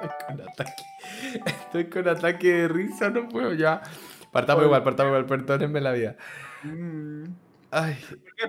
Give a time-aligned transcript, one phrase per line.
[0.00, 0.82] Estoy con ataque.
[1.46, 3.82] Estoy con ataque de risa, no puedo ya.
[4.32, 6.16] Partamos igual, partamos igual, perdónenme la vida.
[6.62, 7.24] Mm.
[7.72, 7.96] Ay.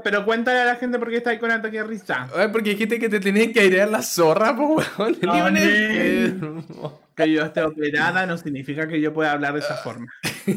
[0.03, 2.27] Pero cuéntale a la gente por qué está ahí con ataque de risa.
[2.35, 5.57] ay, porque dijiste que te tenías que airear la zorra, po, weón.
[5.57, 7.01] Enfermo.
[7.15, 10.07] Que yo esté operada no significa que yo pueda hablar de esa forma.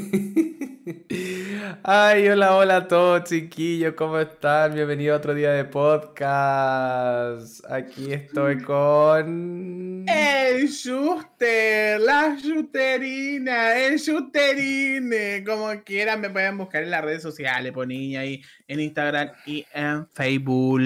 [1.83, 4.75] Ay, hola, hola a todos, chiquillos, ¿cómo están?
[4.75, 7.65] Bienvenido a otro día de podcast.
[7.71, 10.05] Aquí estoy con.
[10.07, 17.73] El Schuster, la Schusterina, el Schusterine, como quieran me pueden buscar en las redes sociales,
[17.73, 20.81] por niña ahí en Instagram y en Facebook.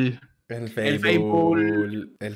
[0.49, 1.59] El El Facebook.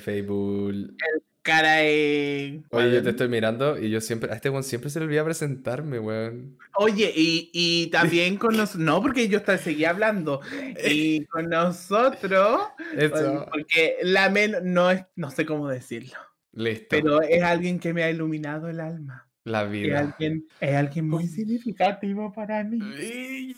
[0.00, 0.96] Facebook.
[1.04, 1.62] El Facebook.
[1.62, 2.62] Caray.
[2.70, 4.30] Oye, yo te estoy mirando y yo siempre.
[4.32, 6.56] A este weón siempre se le olvida presentarme, weón.
[6.76, 10.40] Oye, y, y también con nosotros, no, porque yo hasta seguía hablando,
[10.88, 12.60] y con nosotros,
[12.96, 13.46] Eso.
[13.52, 16.16] porque la men no es, no sé cómo decirlo,
[16.52, 16.86] Listo.
[16.90, 19.28] pero es alguien que me ha iluminado el alma.
[19.44, 19.98] La Es vida.
[19.98, 22.78] alguien, es alguien muy significativo para mí.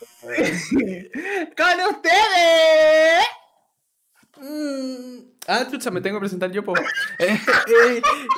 [1.57, 3.25] ¡Con ustedes!
[4.41, 5.35] Mm.
[5.47, 6.75] Ah, chucha, me tengo que presentar yo, po.
[7.19, 7.39] Eh,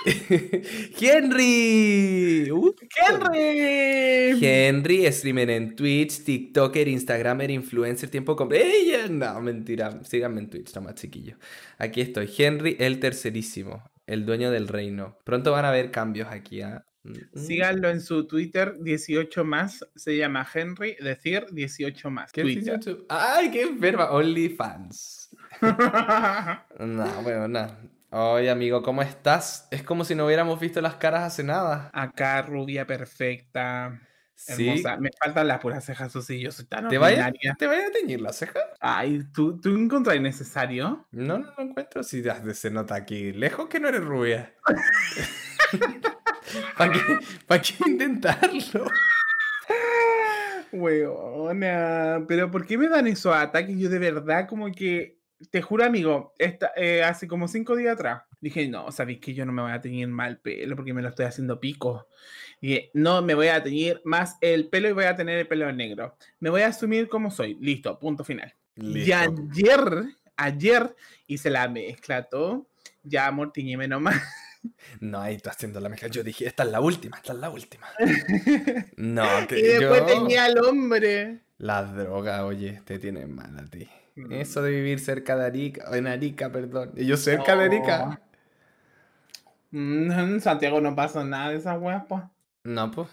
[0.07, 2.51] eh, Henry.
[2.51, 4.45] Uh, ¡Henry!
[4.45, 8.67] Henry, streamer en Twitch, TikToker, Instagramer, influencer, tiempo completo.
[8.67, 9.09] ¡Ey!
[9.11, 10.01] No, mentira.
[10.05, 11.37] Síganme en Twitch, nomás, chiquillo.
[11.79, 12.31] Aquí estoy.
[12.37, 13.83] Henry, el tercerísimo.
[14.07, 15.19] El dueño del reino.
[15.25, 16.85] Pronto van a haber cambios aquí, ¿ah?
[17.07, 17.39] Mm.
[17.39, 22.33] Síganlo en su Twitter, 18 más, se llama Henry, decir 18 más.
[22.33, 22.79] ¿Qué Twitter.
[22.79, 23.07] 18?
[23.09, 24.11] ¡Ay, qué enferma!
[24.11, 25.26] OnlyFans.
[26.79, 27.79] No, bueno, nada.
[28.11, 29.67] Oye, amigo, ¿cómo estás?
[29.71, 31.91] Es como si no hubiéramos visto las caras hace nada.
[31.93, 34.01] Acá, rubia perfecta.
[34.35, 34.69] Sí.
[34.69, 34.97] Hermosa.
[34.99, 37.33] Me faltan las puras cejas, sí, yo soy tan ¿Te vaya.
[37.59, 38.61] ¿Te vaya a teñir la ceja?
[38.81, 41.07] Ay, ¿tú, ¿tú encontrás necesario?
[41.11, 42.03] No, no lo encuentro.
[42.03, 44.55] Si se nota aquí lejos que no eres rubia.
[46.79, 47.01] ¿Para qué,
[47.47, 48.87] pa' qué intentarlo?
[50.73, 53.77] Weona, pero ¿por qué me dan esos ataques?
[53.79, 55.16] Yo de verdad como que,
[55.51, 59.45] te juro amigo, esta, eh, hace como cinco días atrás, dije, no, sabéis que yo
[59.45, 62.09] no me voy a teñir mal pelo porque me lo estoy haciendo pico.
[62.61, 65.71] Y no me voy a teñir más el pelo y voy a tener el pelo
[65.73, 66.17] negro.
[66.41, 67.57] Me voy a asumir como soy.
[67.61, 68.55] Listo, punto final.
[68.77, 70.05] Y ayer,
[70.37, 72.69] ayer hice la mezcla todo.
[73.03, 74.23] Ya, amor, tiñeme nomás.
[74.99, 76.09] No, ahí está haciendo la mezcla.
[76.09, 77.87] Yo dije, esta es la última, esta es la última.
[78.97, 80.07] No, y que después yo...
[80.07, 81.41] tenía al hombre.
[81.59, 83.89] La droga, oye, te tiene mal a ti.
[84.17, 84.33] Mm.
[84.33, 86.93] Eso de vivir cerca de Arica, o en Arica, perdón.
[86.97, 88.21] Y yo cerca de Arica.
[89.71, 92.23] Mm, En Santiago no pasa nada de esas weas, pues.
[92.65, 93.09] No, pues.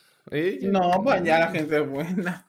[0.61, 2.47] No, pues ya la gente es buena.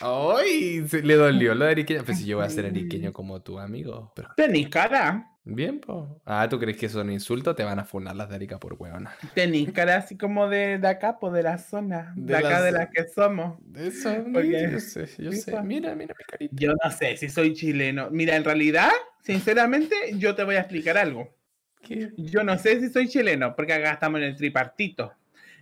[0.00, 2.04] Ay, se le dolió lo de ariqueño.
[2.04, 4.12] Pues si yo voy a ser ariqueño como tu amigo.
[4.14, 5.30] Pero Tenís cara.
[5.44, 6.04] bien, pues.
[6.26, 7.56] Ah, ¿tú crees que son insultos?
[7.56, 9.14] Te van a funar las de Arica por huevona.
[9.34, 12.12] Tenís cara así como de, de acá, pues de la zona.
[12.14, 13.58] De, De acá la de las que somos.
[13.74, 15.52] Eso, Porque- yo sé, yo sé.
[15.62, 16.54] Mira, mira mi carita.
[16.58, 18.10] Yo no sé si soy chileno.
[18.10, 18.90] Mira, en realidad,
[19.22, 21.34] sinceramente, yo te voy a explicar algo.
[21.82, 22.10] ¿Qué?
[22.16, 25.12] Yo no sé si soy chileno, porque acá estamos en el tripartito.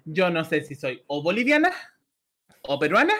[0.07, 1.71] Yo no sé si soy o boliviana,
[2.63, 3.13] o peruana,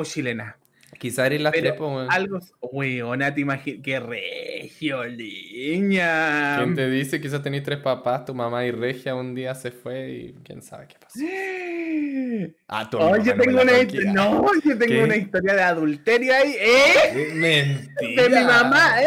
[0.00, 0.56] o chilena.
[0.98, 2.08] Quizá eres las Pero tres, pues.
[2.10, 2.38] Algo,
[2.72, 6.56] weona, te imaginas, qué regio, niña.
[6.58, 7.20] ¿Quién te dice?
[7.20, 10.86] Quizás tenéis tres papás, tu mamá y Regia un día se fue y quién sabe
[10.88, 11.18] qué pasó.
[12.68, 15.02] Ah, tu Oh, yo tengo una historia, no, yo tengo ¿Qué?
[15.02, 17.32] una historia de adulterio ahí, ¿eh?
[17.34, 18.22] Mentira.
[18.22, 19.06] De mi mamá, ¿eh?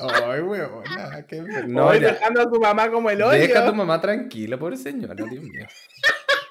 [0.00, 2.12] Ay, weona, qué No, ya.
[2.12, 3.38] dejando a tu mamá como el hoyo.
[3.38, 5.66] Deja a tu mamá tranquila, pobre señora, Dios mío.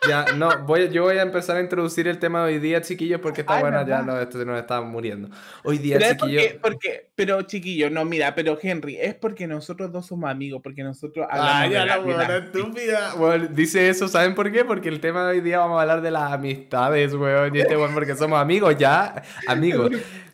[0.07, 3.19] Ya, no, voy, yo voy a empezar a introducir el tema de hoy día, chiquillos,
[3.19, 5.29] porque esta Ay, buena ya no, esto nos está muriendo.
[5.63, 6.43] Hoy día, Pero chiquillos.
[6.53, 10.83] porque, porque, pero chiquillo, no, mira, pero Henry, es porque nosotros dos somos amigos, porque
[10.83, 13.13] nosotros hablamos Ay, de ya la buena estúpida.
[13.15, 14.63] Bueno, dice eso, ¿saben por qué?
[14.63, 17.53] Porque el tema de hoy día vamos a hablar de las amistades, weón.
[17.55, 19.91] Y este weón, porque somos amigos ya, amigos.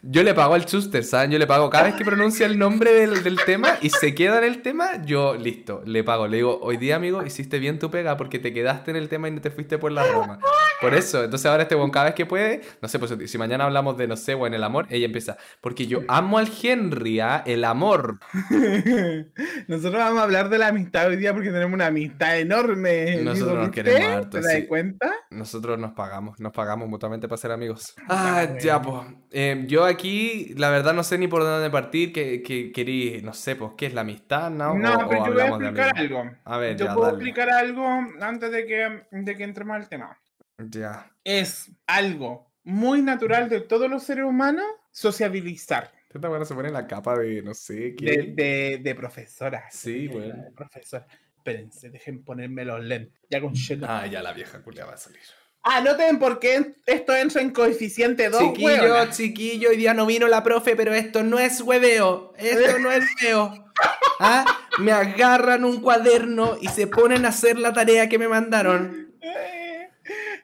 [0.08, 1.32] Yo le pago al Chuster, ¿saben?
[1.32, 4.38] Yo le pago cada vez que pronuncia el nombre del, del tema y se queda
[4.38, 6.28] en el tema, yo listo, le pago.
[6.28, 9.30] Le digo, hoy día, amigo, hiciste bien tu pega porque te quedaste en el tema
[9.30, 10.40] y no te fuiste por la rama.
[10.82, 13.64] Por eso, entonces ahora este weón cada vez que puede, no sé, pues si mañana
[13.64, 17.42] hablamos de, no sé, weón, el amor, ella empieza, porque yo amo al Henry, ¿ah?
[17.46, 18.20] El amor.
[19.68, 23.22] Nosotros vamos a hablar de la amistad hoy día porque tenemos una amistad enorme.
[23.24, 24.66] Nosotros nos queremos harto, ¿Te das sí.
[24.68, 25.12] cuenta?
[25.30, 27.94] Nosotros nos pagamos, nos pagamos mutuamente para ser amigos.
[28.10, 29.02] Ah, Ah, ya, pues.
[29.32, 32.12] Eh, yo aquí, la verdad, no sé ni por dónde partir.
[32.12, 34.50] Que, que querí, no sé, pues, ¿qué es la amistad?
[34.50, 36.32] No, No, O- o pero yo voy a explicar algo.
[36.44, 37.18] A ver, yo ya, puedo dale.
[37.18, 37.88] explicar algo
[38.22, 40.18] antes de que, de que entremos al tema.
[40.58, 41.12] Ya.
[41.24, 45.92] Es algo muy natural de todos los seres humanos sociabilizar.
[46.14, 48.06] Esta buena se pone la capa de, no sé, De, qué.
[48.34, 49.66] de, de profesora.
[49.70, 50.44] Sí, de bueno.
[50.56, 51.06] profesora.
[51.38, 53.20] espérense, dejen ponerme los lentes.
[53.30, 53.54] Ya con
[53.84, 55.20] Ah, ya la vieja culia va a salir.
[55.68, 58.40] Anoten por qué esto entra en coeficiente 2.
[58.40, 62.34] Chiquillo, chiquillo, hoy día no vino la profe, pero esto no es hueveo.
[62.38, 63.52] Esto no es feo.
[64.20, 64.46] ¿Ah?
[64.80, 69.05] Me agarran un cuaderno y se ponen a hacer la tarea que me mandaron.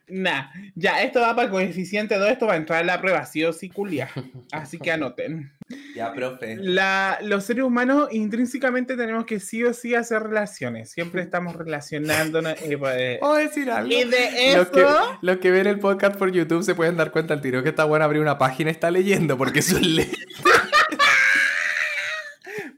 [0.08, 3.26] Nah, ya, esto va para el coeficiente 2, esto va a entrar en la prueba,
[3.26, 4.10] sí o sí, culia.
[4.52, 5.54] Así que anoten.
[5.96, 6.58] Ya, profe.
[6.58, 10.92] La, los seres humanos intrínsecamente tenemos que sí o sí hacer relaciones.
[10.92, 12.62] Siempre estamos relacionándonos.
[12.62, 13.90] Eh, pues, ¿Puedo decir algo?
[13.90, 14.58] Y de eso.
[14.58, 14.86] Los que,
[15.22, 17.86] los que ven el podcast por YouTube se pueden dar cuenta al tiro que está
[17.86, 20.10] bueno abrir una página y está leyendo porque es un le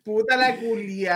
[0.03, 1.13] Puta la culia.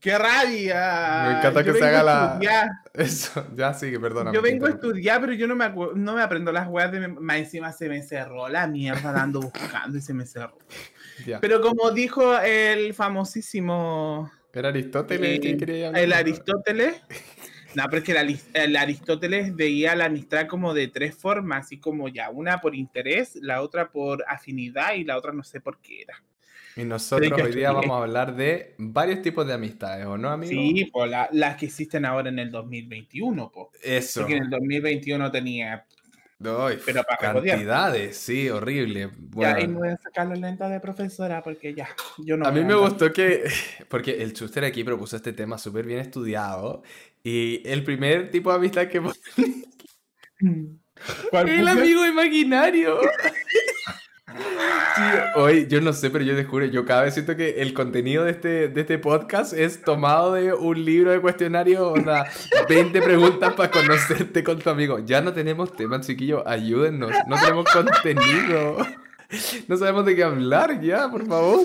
[0.00, 1.24] ¡Qué rabia!
[1.26, 2.82] Me encanta que se haga la.
[2.94, 4.32] Eso, ya sigue, perdona.
[4.32, 7.08] Yo vengo a estudiar, pero yo no me, no me aprendo las weas de.
[7.08, 10.56] Más encima se me cerró la mierda dando buscando y se me cerró.
[11.40, 14.30] Pero como dijo el famosísimo.
[14.52, 17.02] ¿Era Aristóteles eh, quería El Aristóteles.
[17.74, 21.78] No, pero es que el, el, Aristóteles veía la amistad como de tres formas, así
[21.78, 25.78] como ya, una por interés, la otra por afinidad y la otra no sé por
[25.78, 26.24] qué era.
[26.78, 30.52] Y nosotros hoy día vamos a hablar de varios tipos de amistades, ¿o no, amigo?
[30.52, 33.66] Sí, pues las que existen ahora en el 2021, pues.
[33.82, 34.20] Eso.
[34.20, 35.84] Porque en el 2021 tenía...
[36.38, 39.10] pero para cantidades, sí, horrible.
[39.18, 41.88] Bueno, ya, y me voy a sacar los lentes de profesora porque ya,
[42.18, 42.46] yo no...
[42.46, 43.50] A mí me gustó que,
[43.88, 46.84] porque el Chuster aquí propuso este tema súper bien estudiado
[47.24, 49.02] y el primer tipo de amistad que...
[51.32, 53.00] el amigo imaginario.
[54.96, 55.02] Sí,
[55.36, 58.32] hoy yo no sé, pero yo descubro, yo cada vez siento que el contenido de
[58.32, 62.26] este, de este podcast es tomado de un libro de cuestionario, o sea,
[62.68, 64.98] 20 preguntas para conocerte con tu amigo.
[64.98, 68.78] Ya no tenemos temas, chiquillos, ayúdennos, no tenemos contenido.
[69.68, 71.60] No sabemos de qué hablar ya, por favor.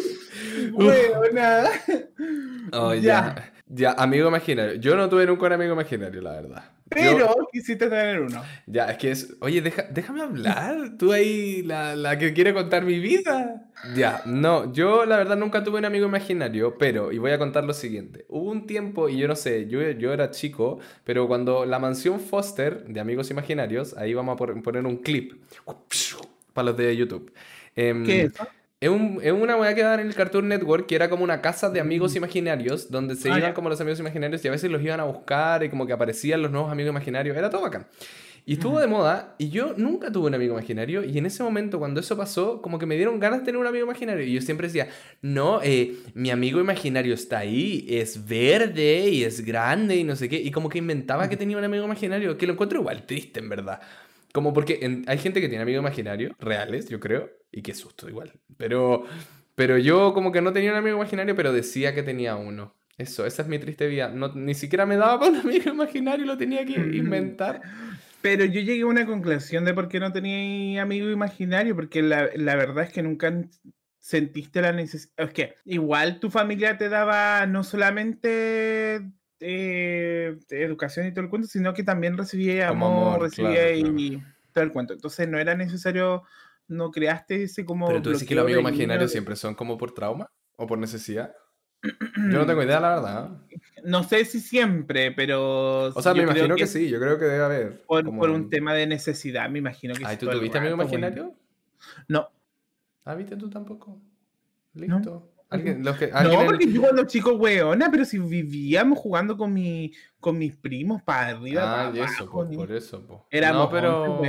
[0.71, 1.71] Bueno, nada.
[2.73, 3.35] Oh, ya.
[3.35, 3.52] Ya,
[3.97, 4.75] amigo imaginario.
[4.75, 6.63] Yo no tuve nunca un amigo imaginario, la verdad.
[6.89, 8.41] Pero quisiste tener uno.
[8.67, 9.35] Ya, es que es.
[9.39, 10.97] Oye, déjame hablar.
[10.97, 13.69] Tú ahí, la, la, que quiere contar mi vida.
[13.95, 17.65] Ya, no, yo la verdad nunca tuve un amigo imaginario, pero, y voy a contar
[17.65, 18.25] lo siguiente.
[18.29, 22.19] Hubo un tiempo, y yo no sé, yo, yo era chico, pero cuando la mansión
[22.19, 25.33] Foster de Amigos Imaginarios, ahí vamos a poner un clip
[26.53, 27.33] para los de YouTube.
[27.75, 28.47] Em, ¿Qué es eso?
[28.83, 31.41] Es, un, es una weá que daban en el Cartoon Network que era como una
[31.41, 33.53] casa de amigos imaginarios donde se Ah, iban ya.
[33.53, 36.41] como los amigos imaginarios y a veces los iban a buscar y como que aparecían
[36.41, 37.37] los nuevos amigos imaginarios.
[37.37, 37.87] Era todo bacán.
[38.45, 41.79] Y estuvo de moda y yo nunca tuve un amigo imaginario y en ese momento
[41.79, 44.41] cuando eso pasó como que me dieron ganas de tener un amigo imaginario y yo
[44.41, 44.89] siempre decía,
[45.21, 50.27] no, eh, mi amigo imaginario está ahí, es verde y es grande y no sé
[50.27, 53.39] qué y como que inventaba que tenía un amigo imaginario que lo encuentro igual triste
[53.39, 53.79] en verdad.
[54.33, 58.33] Como porque hay gente que tiene amigos imaginarios, reales, yo creo, y qué susto igual.
[58.57, 59.05] Pero,
[59.53, 62.75] pero yo como que no tenía un amigo imaginario, pero decía que tenía uno.
[62.97, 64.09] Eso, esa es mi triste vida.
[64.09, 67.61] No, ni siquiera me daba para un amigo imaginario, lo tenía que inventar.
[68.23, 72.29] Pero yo llegué a una conclusión de por qué no tenía amigo imaginario, porque la,
[72.35, 73.29] la verdad es que nunca
[73.99, 75.27] sentiste la necesidad.
[75.27, 79.01] Es que igual tu familia te daba no solamente
[79.43, 83.99] eh, educación y todo el cuento, sino que también recibía Como amor, amor, recibía claro,
[83.99, 84.23] y
[84.53, 84.93] todo el cuento.
[84.93, 86.23] Entonces no era necesario,
[86.67, 87.87] no creaste ese como.
[87.87, 91.35] Pero tú dices que los amigos imaginarios siempre son como por trauma o por necesidad.
[92.31, 93.29] Yo no tengo idea, la verdad.
[93.83, 95.87] No sé si siempre, pero.
[95.87, 97.85] O sea, me imagino que, sí, yo creo que debe haber.
[97.85, 100.75] Por, como por un tema de necesidad, me imagino que Ay, sí, ¿tú tuviste amigo
[100.75, 101.35] imaginario?
[102.07, 102.29] No.
[103.03, 104.01] Ah, ¿viste tú tampoco?
[104.73, 105.32] Listo.
[105.53, 109.53] ¿Alguien, los que, No, alguien porque yo cuando chico, weona, pero si vivíamos jugando con,
[109.53, 109.91] mi,
[110.23, 113.27] con mis primos para arriba, Ah, para y eso, abajo, po, ni- por eso, po.
[113.29, 114.21] Éramos No, pero...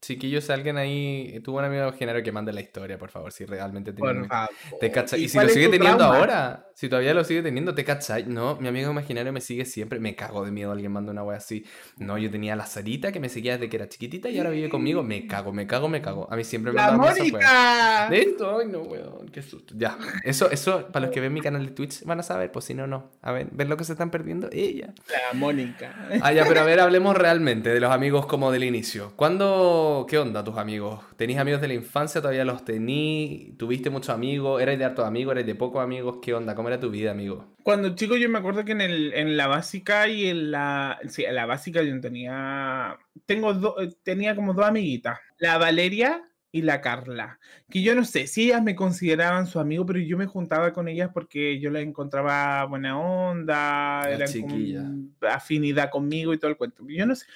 [0.00, 3.92] Chiquillos, alguien ahí tuvo un amigo imaginario que mande la historia, por favor, si realmente
[3.92, 4.50] tenía Por favor.
[4.78, 5.24] ¿Te cachai?
[5.24, 6.18] Y, si lo sigue teniendo trauma?
[6.18, 8.26] ahora, si todavía lo sigue teniendo, ¿te cachai?
[8.26, 11.38] No, mi amigo imaginario me sigue siempre, me cago de miedo alguien manda una wea
[11.38, 11.64] así.
[11.96, 14.68] No, yo tenía la Sarita que me seguía desde que era chiquitita y ahora vive
[14.68, 16.28] conmigo, me cago, me cago, me cago.
[16.30, 16.92] A mí siempre me ¡La.
[16.92, 18.08] Mónica!
[18.10, 19.74] De esto, ay no, weón, qué susto.
[19.76, 22.66] Ya, eso, eso, para los que ven mi canal de Twitch van a saber, pues
[22.66, 23.10] si no, no.
[23.22, 24.48] A ver, ¿ven lo que se están perdiendo?
[24.52, 24.92] Ella.
[25.08, 25.94] La Mónica.
[26.22, 29.12] Ah, ya, pero a ver, hablemos realmente de los amigos como del inicio.
[29.16, 31.00] ¿Cuándo, qué onda tus amigos?
[31.16, 32.20] ¿Tenís amigos de la infancia?
[32.20, 33.54] ¿Todavía los tení?
[33.58, 34.60] ¿Tuviste muchos amigos?
[34.62, 35.32] ¿Eres de hartos amigos?
[35.32, 36.18] ¿Eres de pocos amigos?
[36.22, 36.54] ¿Qué onda?
[36.54, 37.46] ¿Cómo era tu vida, amigo?
[37.62, 40.98] Cuando chico yo me acuerdo que en, el, en la básica y en la...
[41.08, 42.98] Sí, en la básica yo tenía...
[43.26, 45.18] Tengo do- tenía como dos amiguitas.
[45.38, 46.22] La Valeria
[46.52, 47.38] y la Carla.
[47.70, 50.88] Que yo no sé si ellas me consideraban su amigo, pero yo me juntaba con
[50.88, 54.84] ellas porque yo las encontraba buena onda, Las eran chiquillas.
[55.28, 56.84] afinidad conmigo y todo el cuento.
[56.88, 57.26] Yo no sé.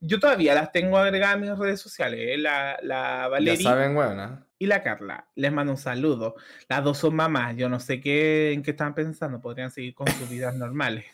[0.00, 2.36] Yo todavía las tengo agregadas a mis redes sociales, ¿eh?
[2.36, 5.28] la, la Ya Valeria saben, weón, y la Carla.
[5.34, 6.34] Les mando un saludo.
[6.68, 10.06] Las dos son mamás, yo no sé qué, en qué están pensando, podrían seguir con
[10.08, 11.06] sus vidas normales.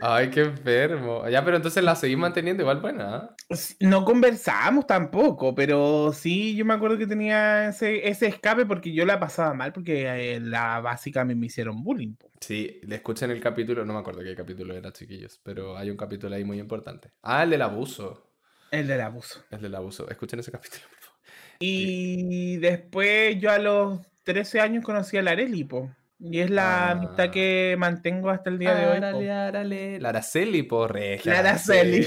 [0.00, 1.28] Ay, qué enfermo.
[1.28, 3.30] Ya, pero entonces la seguís manteniendo igual buena.
[3.50, 8.92] S- No conversamos tampoco, pero sí, yo me acuerdo que tenía ese, ese escape porque
[8.92, 12.14] yo la pasaba mal porque eh, la básica me, me hicieron bullying.
[12.14, 12.30] po.
[12.40, 15.96] Sí, le escuchen el capítulo, no me acuerdo qué capítulo era, chiquillos, pero hay un
[15.96, 17.12] capítulo ahí muy importante.
[17.22, 18.24] Ah, el del abuso.
[18.70, 19.44] El del abuso.
[19.50, 20.08] El del abuso.
[20.08, 21.18] Escuchen ese capítulo, por favor.
[21.60, 25.90] Y después yo a los 13 años conocí a la Areli, po.
[26.20, 26.90] Y es la Ah.
[26.92, 28.96] amistad que mantengo hasta el día de hoy.
[28.96, 30.00] Árale, árale.
[30.00, 31.32] La Araceli, por regia.
[31.32, 32.06] La Araceli.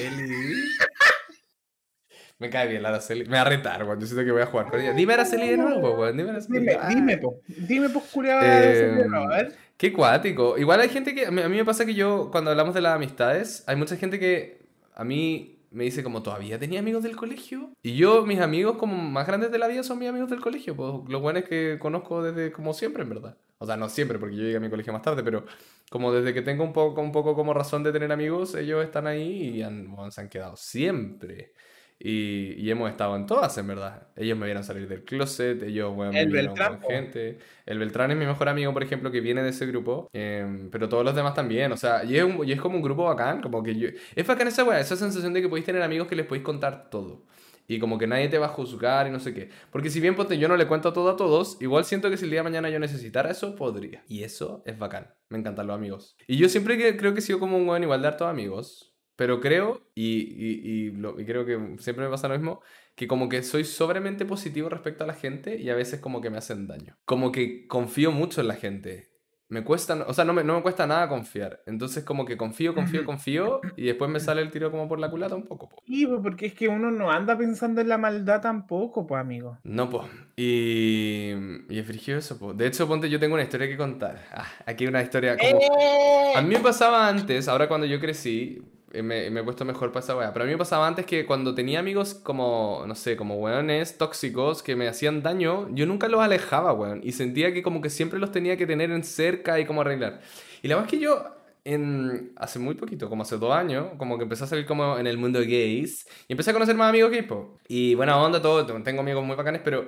[2.39, 3.25] Me cae bien la Araceli.
[3.25, 3.99] Me va a retar, weón.
[3.99, 4.93] Yo siento que voy a jugar con ella.
[4.93, 6.17] Dime Araceli de nuevo, weón.
[6.17, 6.59] Dime Araceli.
[6.59, 6.89] Dime, Ah.
[6.89, 7.39] dime, po.
[7.47, 9.55] Dime, po, culiao, Eh, a ver.
[9.77, 10.57] Qué cuático.
[10.57, 11.27] Igual hay gente que.
[11.27, 13.95] A mí, a mí me pasa que yo, cuando hablamos de las amistades, hay mucha
[13.95, 14.59] gente que
[14.95, 17.71] a mí me dice, como, ¿todavía tenía amigos del colegio?
[17.81, 20.75] Y yo, mis amigos como más grandes de la vida son mis amigos del colegio.
[20.75, 23.37] Pues los buenos que conozco desde como siempre, en verdad.
[23.57, 25.45] O sea, no siempre, porque yo llegué a mi colegio más tarde, pero
[25.89, 29.07] como desde que tengo un poco, un poco como razón de tener amigos, ellos están
[29.07, 31.53] ahí y han, se han quedado siempre.
[32.03, 34.07] Y, y hemos estado en todas, en verdad.
[34.15, 37.37] Ellos me vieron salir del closet, ellos bueno, me El vieron Beltrán, con gente.
[37.65, 40.09] El Beltrán es mi mejor amigo, por ejemplo, que viene de ese grupo.
[40.13, 41.71] em, pero todos los demás también.
[41.71, 43.41] O sea, y es, un- y es como un grupo bacán.
[43.41, 43.89] Como que yo...
[44.15, 46.89] Es bacán esa weá, esa sensación de que podéis tener amigos que les podéis contar
[46.89, 47.25] todo.
[47.67, 49.49] Y como que nadie te va a juzgar y no sé qué.
[49.71, 52.25] Porque si bien ponte, yo no le cuento todo a todos, igual siento que si
[52.25, 54.03] el día de mañana yo necesitara eso, podría.
[54.07, 55.13] Y eso es bacán.
[55.29, 56.17] Me encantan los amigos.
[56.27, 58.90] Y yo siempre que, creo que he sido como un buen igual de hartos amigos.
[59.21, 62.61] Pero creo, y, y, y, lo- y creo que siempre me pasa lo mismo,
[62.95, 66.31] que como que soy sobremente positivo respecto a la gente y a veces como que
[66.31, 66.97] me hacen daño.
[67.05, 69.11] Como que confío mucho en la gente.
[69.47, 71.61] Me cuesta, o sea, no me, no me cuesta nada confiar.
[71.67, 75.11] Entonces como que confío, confío, confío y después me sale el tiro como por la
[75.11, 75.69] culata un poco.
[75.69, 75.83] po.
[75.85, 79.59] Sí, po, porque es que uno no anda pensando en la maldad tampoco, pues, amigo.
[79.63, 80.07] No, pues.
[80.35, 81.33] Y,
[81.69, 82.53] y es frigio eso, po.
[82.55, 84.19] De hecho, ponte, yo tengo una historia que contar.
[84.31, 85.59] Ah, aquí una historia como...
[85.59, 86.33] ¡Eh!
[86.37, 88.61] A mí me pasaba antes, ahora cuando yo crecí,
[88.93, 90.33] me, me he puesto mejor para esa weá.
[90.33, 93.97] Pero a mí me pasaba antes que cuando tenía amigos como, no sé, como weones
[93.97, 97.01] tóxicos que me hacían daño, yo nunca los alejaba, weón.
[97.03, 100.21] Y sentía que como que siempre los tenía que tener en cerca y como arreglar.
[100.61, 101.23] Y la verdad es que yo,
[101.63, 105.07] en, hace muy poquito, como hace dos años, como que empecé a salir como en
[105.07, 106.07] el mundo gays.
[106.27, 107.27] Y empecé a conocer más amigos gays.
[107.67, 108.65] Y buena onda, todo.
[108.83, 109.87] Tengo amigos muy bacanes, pero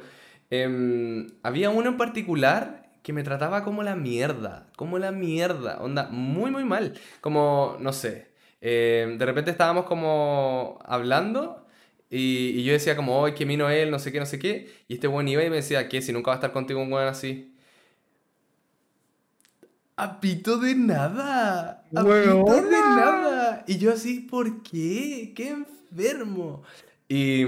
[0.50, 6.07] em, había uno en particular que me trataba como la mierda, como la mierda, onda,
[6.10, 6.93] muy, muy mal.
[7.22, 8.33] Como, no sé,
[8.65, 11.67] eh, de repente estábamos como hablando
[12.10, 14.72] y, y yo decía como, hoy que vino él, no sé qué, no sé qué,
[14.88, 16.01] y este buen iba y me decía, ¿qué?
[16.01, 17.53] Si nunca va a estar contigo un buen así.
[19.98, 23.65] Apito de nada, apito de nada.
[23.67, 25.34] Y yo así, ¿por qué?
[25.36, 26.63] ¡Qué enfermo!
[27.15, 27.46] Y,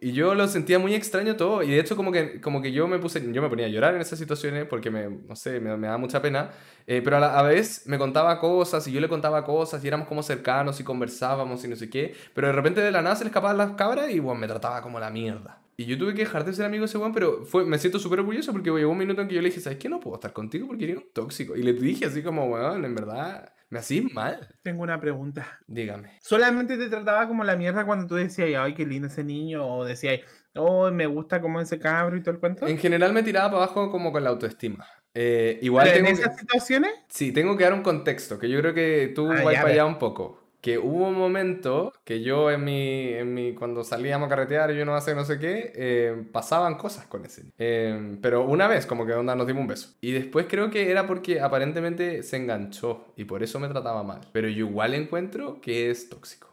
[0.00, 1.64] y yo lo sentía muy extraño todo.
[1.64, 3.96] Y de hecho, como que, como que yo me puse, yo me ponía a llorar
[3.96, 6.52] en esas situaciones porque me, no sé, me, me da mucha pena.
[6.86, 9.88] Eh, pero a la a vez me contaba cosas y yo le contaba cosas y
[9.88, 12.14] éramos como cercanos y conversábamos y no sé qué.
[12.32, 14.80] Pero de repente de la nada se le escapaban las cabras y bueno, me trataba
[14.82, 15.60] como la mierda.
[15.76, 17.98] Y yo tuve que dejar de ser amigo de ese weón, pero fue, me siento
[17.98, 19.88] súper orgulloso porque llegó un minuto en que yo le dije, ¿sabes qué?
[19.88, 21.56] No puedo estar contigo porque eres un tóxico.
[21.56, 24.54] Y le dije así como, weón, en verdad, me hacís mal.
[24.62, 25.58] Tengo una pregunta.
[25.66, 26.18] Dígame.
[26.20, 29.66] ¿Solamente te trataba como la mierda cuando tú decías, ay, qué lindo ese niño?
[29.66, 30.20] O decías,
[30.54, 32.66] oh, me gusta como ese cabro y todo el cuento?
[32.66, 34.86] En general me tiraba para abajo como con la autoestima.
[35.14, 38.60] Eh, igual Pero en que- esas situaciones, Sí, tengo que dar un contexto, que yo
[38.60, 40.41] creo que tú Ah, vas para allá un poco.
[40.62, 44.78] Que hubo un momento que yo en mi, en mi cuando salíamos a carretear y
[44.78, 47.46] yo no hace no sé qué, eh, pasaban cosas con ese.
[47.58, 49.88] Eh, pero una vez, como que onda nos dimos un beso.
[50.00, 54.20] Y después creo que era porque aparentemente se enganchó y por eso me trataba mal.
[54.32, 56.48] Pero yo igual encuentro que es tóxico.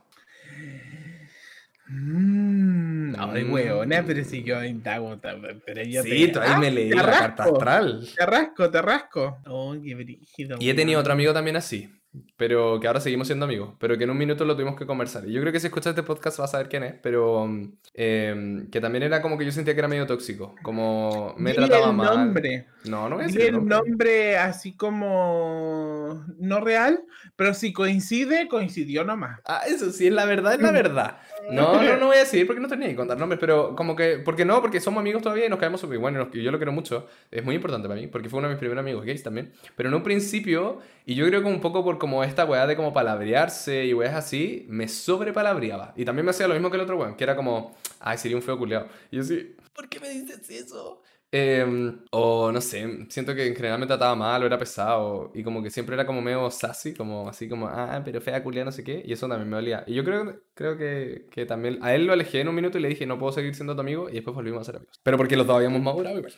[1.92, 3.52] Mmm, ay, Mm.
[3.54, 5.36] huevona, pero si yo indago, ta-
[5.66, 6.34] pero yo Sí, te...
[6.34, 6.60] tú ahí ¡Ah!
[6.60, 8.08] me leí la carta rasco, astral.
[8.16, 9.38] Te rasco, te rasco.
[9.48, 10.58] Oh, qué brígido.
[10.60, 11.90] Y he tenido otro amigo también así,
[12.38, 15.28] pero que ahora seguimos siendo amigos, pero que en un minuto lo tuvimos que conversar.
[15.28, 17.48] Y yo creo que si escuchas este podcast vas a saber quién es, pero
[17.94, 21.68] em, que también era como que yo sentía que era medio tóxico, como me Dile
[21.68, 22.18] trataba el mal.
[22.18, 22.68] nombre.
[22.86, 23.78] No, no voy a decir el nombre.
[23.78, 27.04] nombre así como no real,
[27.36, 29.40] pero si coincide, coincidió nomás.
[29.46, 31.18] Ah, eso sí, es la verdad, es la verdad.
[31.52, 34.18] No, no, no voy a decir porque no tenía que contar nombres, pero como que,
[34.20, 37.08] porque no, porque somos amigos todavía y nos caemos súper bueno yo lo quiero mucho.
[37.30, 39.52] Es muy importante para mí, porque fue uno de mis primeros amigos gays también.
[39.76, 42.76] Pero en un principio, y yo creo que un poco por como esta weá de
[42.76, 45.94] como palabrearse y weas así, me sobrepalabreaba.
[45.96, 48.38] Y también me hacía lo mismo que el otro weón, que era como, ay, sería
[48.38, 48.88] un feo culiao.
[49.12, 51.02] Y yo así, ¿por qué me dices eso?
[51.32, 55.44] Em, o no sé, siento que en general me trataba mal o era pesado y
[55.44, 58.72] como que siempre era como medio sassy, como así como, ah, pero fea culia, no
[58.72, 59.84] sé qué, y eso también me dolía.
[59.86, 62.82] Y yo creo, creo que, que también a él lo alejé en un minuto y
[62.82, 65.00] le dije, no puedo seguir siendo tu amigo, y después volvimos a ser amigos.
[65.04, 66.34] Pero porque los dos habíamos madurado igual.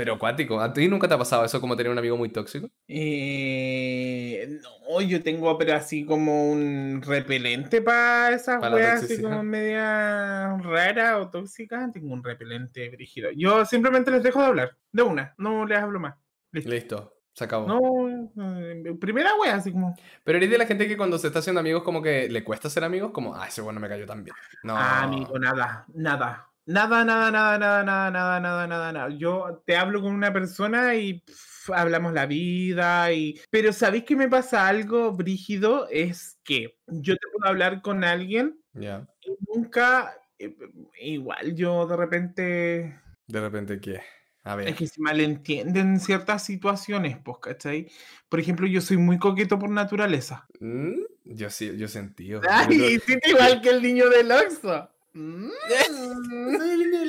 [0.00, 2.70] Pero acuático, ¿a ti nunca te ha pasado eso como tener un amigo muy tóxico?
[2.88, 9.42] Eh, no, yo tengo pero así como un repelente para esas la weas así como
[9.42, 11.90] media rara o tóxica.
[11.92, 13.28] Tengo un repelente brígido.
[13.36, 16.14] Yo simplemente les dejo de hablar, de una, no les hablo más.
[16.50, 16.70] Listo.
[16.70, 17.66] Listo, se acabó.
[17.66, 21.40] No, eh, primera wea, así como, Pero eres de la gente que cuando se está
[21.40, 24.24] haciendo amigos como que le cuesta ser amigos, como, ah, ese bueno me cayó tan
[24.24, 24.34] bien.
[24.62, 24.78] No.
[24.78, 26.49] ah, amigo, nada, nada.
[26.66, 29.08] Nada, nada, nada, nada, nada, nada, nada, nada, nada.
[29.16, 33.40] Yo te hablo con una persona y pff, hablamos la vida y...
[33.50, 35.88] Pero ¿sabéis que me pasa algo brígido?
[35.90, 39.06] Es que yo te puedo hablar con alguien Ya.
[39.22, 40.14] y nunca...
[40.38, 40.54] eh,
[41.00, 43.00] Igual yo de repente...
[43.26, 44.00] De repente, ¿qué?
[44.44, 44.68] A ver.
[44.68, 47.90] Es que se malentienden ciertas situaciones, pues, ¿cachai?
[48.28, 50.46] Por ejemplo, yo soy muy coqueto por naturaleza.
[50.60, 52.26] Mm, Yo sí, yo sentí.
[52.26, 54.88] yo- yo Ay, hiciste igual que el niño del Oxxo.
[55.12, 55.50] Mm.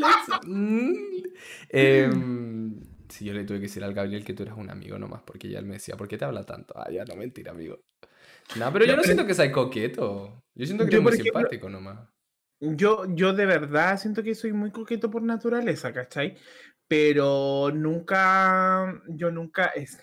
[0.03, 0.39] Oxxo.
[0.47, 0.93] Mm.
[1.69, 2.79] Em,
[3.09, 5.49] sí, yo le tuve que decir al Gabriel que tú eras un amigo nomás, porque
[5.49, 6.73] ya él me decía, ¿por qué te habla tanto?
[6.77, 7.79] Ah, ya, no, mentira, amigo.
[8.57, 10.43] No, pero yo No, no pero- siento que seas coqueto.
[10.55, 11.99] Yo siento que Yo, eres muy ejemplo- simpático nomás.
[12.63, 16.37] Yo, yo de verdad siento que soy muy coqueto por naturaleza, ¿cachai?
[16.87, 19.97] Pero nunca, yo nunca, es,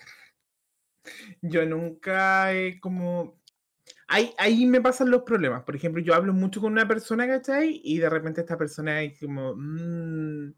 [1.41, 3.38] yo nunca he como,
[4.09, 5.63] ahí, ahí me pasan los problemas.
[5.63, 7.81] Por ejemplo, yo hablo mucho con una persona, ¿cachai?
[7.83, 10.53] Y de repente esta persona es como, "Mm,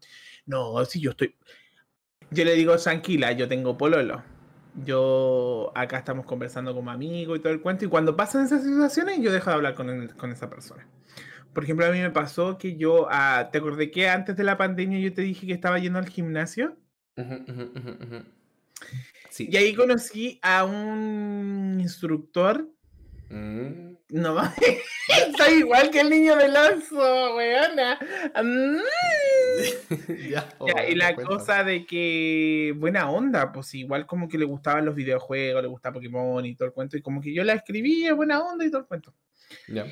[0.46, 1.36] no, si yo estoy,
[2.30, 4.22] yo le digo, tranquila, yo tengo pololo.
[4.84, 7.84] Yo acá estamos conversando como amigos y todo el cuento.
[7.84, 10.88] Y cuando pasan esas situaciones, yo dejo de hablar con, el- con esa persona.
[11.52, 14.56] Por ejemplo, a mí me pasó que yo, ah, ¿te acordé que antes de la
[14.56, 16.76] pandemia yo te dije que estaba yendo al gimnasio?
[17.18, 18.24] Ujú, ujú, ujú, ujú.
[19.30, 19.48] Sí.
[19.50, 22.68] Y ahí conocí a un instructor.
[23.32, 23.92] Mm.
[24.10, 24.54] No mames,
[25.38, 27.98] soy igual que el niño del oso, weona.
[28.42, 28.76] Mm.
[30.30, 31.32] ya, Ya, y oh, la cuenta.
[31.34, 35.94] cosa de que buena onda, pues igual como que le gustaban los videojuegos, le gustaba
[35.94, 38.82] Pokémon y todo el cuento, y como que yo la escribía, buena onda y todo
[38.82, 39.14] el cuento.
[39.68, 39.86] Ya.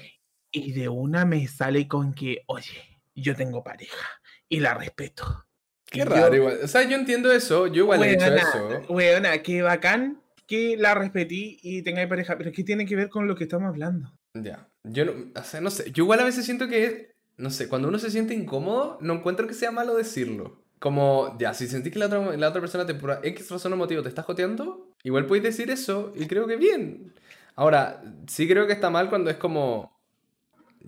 [0.53, 4.07] Y de una me sale con que, oye, yo tengo pareja
[4.49, 5.47] y la respeto.
[5.87, 6.59] Qué Y raro, yo, igual.
[6.63, 7.67] O sea, yo entiendo eso.
[7.69, 8.83] Yo igual he hecho Weona, eso.
[8.89, 10.20] weona, qué bacán
[10.51, 13.69] que la respetí y tengáis pareja, pero ¿qué tiene que ver con lo que estamos
[13.69, 14.13] hablando?
[14.35, 14.69] Ya.
[14.83, 15.93] Yo no, o sea, no sé.
[15.93, 19.47] Yo igual a veces siento que, no sé, cuando uno se siente incómodo, no encuentro
[19.47, 20.61] que sea malo decirlo.
[20.81, 23.77] Como, ya, si sentís que la otra, la otra persona te por X razón o
[23.77, 27.15] motivo te está joteando, igual podéis decir eso y creo que bien.
[27.55, 30.00] Ahora, sí creo que está mal cuando es como,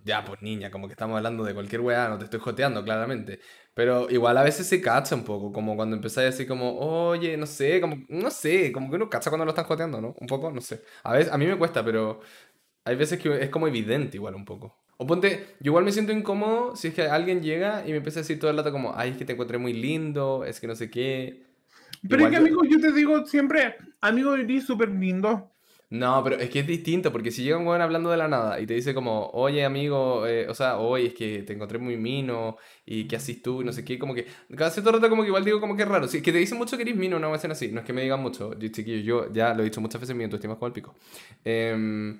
[0.05, 3.41] ya, pues niña, como que estamos hablando de cualquier weá, no te estoy joteando, claramente.
[3.75, 7.47] Pero igual a veces se cacha un poco, como cuando empezáis así como, oye, no
[7.47, 10.15] sé, como, no sé, como que uno cacha cuando lo están joteando, ¿no?
[10.21, 10.83] Un poco, no sé.
[11.05, 12.21] A veces, a mí me cuesta, pero
[12.85, 14.77] hay veces que es como evidente igual un poco.
[14.99, 18.21] O ponte, yo igual me siento incómodo si es que alguien llega y me empieza
[18.21, 20.67] a decir todo el rato como, ay, es que te encontré muy lindo, es que
[20.67, 21.43] no sé qué.
[22.09, 25.51] Pero Igual es que, yo- amigo, yo te digo siempre, amigo, eres súper lindo.
[25.93, 28.59] No, pero es que es distinto, porque si llega un weón hablando de la nada
[28.59, 31.99] y te dice como, oye amigo, eh, o sea, oye, es que te encontré muy
[31.99, 34.27] mino y qué haces tú y no sé qué, como que
[34.57, 36.09] cada cierto rato como que igual digo como que es raro.
[36.09, 37.93] Si que te dicen mucho que eres mino, no me hacen así, no es que
[37.93, 40.59] me digan mucho, yo, chiquillo, yo ya lo he dicho muchas veces, mi autoestima es
[40.59, 40.95] como el pico.
[41.45, 42.19] Em,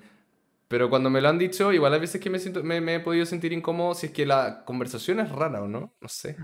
[0.67, 2.99] pero cuando me lo han dicho, igual hay veces que me, siento, me, me he
[2.99, 6.37] podido sentir incómodo si es que la conversación es rara o no, no sé.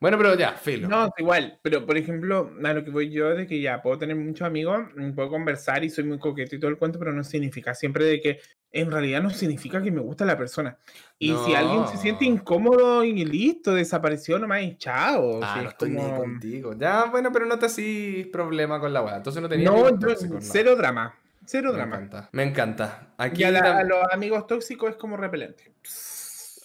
[0.00, 0.86] Bueno, pero ya, filo.
[0.88, 3.98] No, es igual, pero por ejemplo, a lo que voy yo de que ya puedo
[3.98, 7.12] tener muchos amigos, mm, puedo conversar y soy muy coqueto y todo el cuento, pero
[7.12, 8.38] no significa siempre de que
[8.70, 10.76] en realidad no significa que me gusta la persona.
[11.18, 12.34] Y si alguien se siente No.
[12.36, 15.40] incómodo y listo, desapareció nomás y chao.
[15.42, 16.74] Ah, no es estoy ni como- contigo.
[16.78, 19.16] Ya, bueno, pero no te hacís problema con la weá.
[19.16, 20.38] Entonces no tenía No, yo, no.
[20.40, 21.12] cero drama,
[21.44, 21.96] cero Me drama.
[21.96, 22.28] encanta.
[22.30, 23.08] Me encanta.
[23.18, 25.72] Aquí Y a, la- a los amigos tóxicos es como repelente.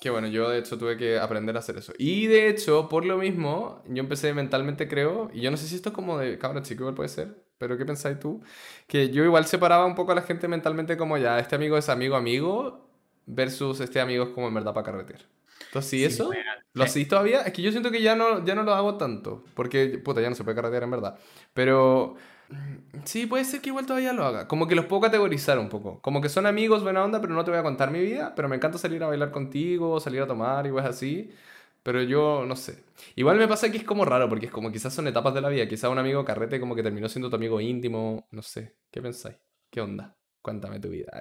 [0.03, 1.93] Que bueno, yo de hecho tuve que aprender a hacer eso.
[1.97, 5.75] Y de hecho, por lo mismo, yo empecé mentalmente, creo, y yo no sé si
[5.75, 8.41] esto es como de cabra chico, igual puede ser, pero ¿qué pensáis tú?
[8.85, 11.87] Que yo igual separaba un poco a la gente mentalmente como ya, este amigo es
[11.87, 12.85] amigo amigo
[13.25, 15.21] versus este amigo es como en verdad para carretear.
[15.67, 16.27] Entonces, ¿sí, eso?
[16.27, 16.89] weón, ¿Lo sí.
[16.89, 17.43] hacéis todavía?
[17.43, 20.29] Es que yo siento que ya no, ya no lo hago tanto, porque, puta, ya
[20.29, 21.17] no se puede carretear en verdad.
[21.53, 22.17] Pero...
[22.49, 24.47] mm, Sí, puede ser que igual todavía lo haga.
[24.47, 25.99] Como que los puedo categorizar un poco.
[26.01, 28.33] Como que son amigos, buena onda, pero no te voy a contar mi vida.
[28.35, 31.31] Pero me encanta salir a bailar contigo, salir a tomar y cosas así.
[31.83, 32.83] Pero yo no sé.
[33.15, 35.49] Igual me pasa que es como raro, porque es como quizás son etapas de la
[35.49, 35.67] vida.
[35.67, 38.27] Quizás un amigo carrete como que terminó siendo tu amigo íntimo.
[38.31, 38.75] No sé.
[38.89, 39.35] ¿Qué pensáis?
[39.69, 40.15] ¿Qué onda?
[40.41, 41.11] Cuéntame tu vida.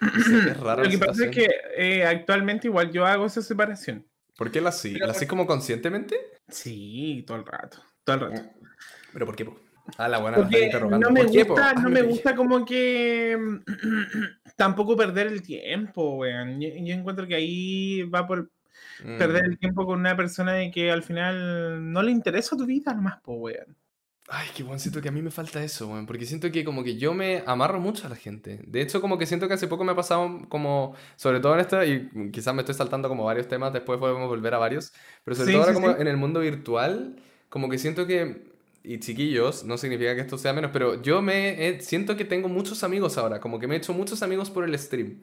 [0.00, 3.42] No sé, es raro Lo que pasa es que eh, actualmente igual yo hago esa
[3.42, 4.06] separación.
[4.36, 4.94] ¿Por qué la así?
[4.94, 6.16] ¿La así como conscientemente?
[6.48, 8.42] Sí, todo el rato, todo el rato.
[9.12, 9.44] ¿Pero por qué?
[9.44, 9.60] po?
[9.98, 11.08] Ah, la buena Porque interrogando.
[11.08, 13.36] no me gusta, no me gusta como que
[14.56, 16.60] tampoco perder el tiempo, weón.
[16.60, 18.50] Yo, yo encuentro que ahí va por
[19.02, 19.16] Mm.
[19.18, 22.92] perder el tiempo con una persona de que al final no le interesa tu vida
[22.94, 23.76] nomás, po, weón.
[24.32, 26.84] Ay, qué bueno, siento que a mí me falta eso, weón, porque siento que como
[26.84, 28.60] que yo me amarro mucho a la gente.
[28.64, 31.60] De hecho, como que siento que hace poco me ha pasado como, sobre todo en
[31.60, 34.92] esta, y quizás me estoy saltando como varios temas, después podemos volver a varios,
[35.24, 36.00] pero sobre Sí, todo ahora sí, como sí.
[36.00, 37.16] en el mundo virtual,
[37.48, 38.49] como que siento que,
[38.82, 42.82] y chiquillos, no significa que esto sea menos, pero yo me siento que tengo muchos
[42.82, 45.18] amigos ahora, como que me he hecho muchos amigos por el stream.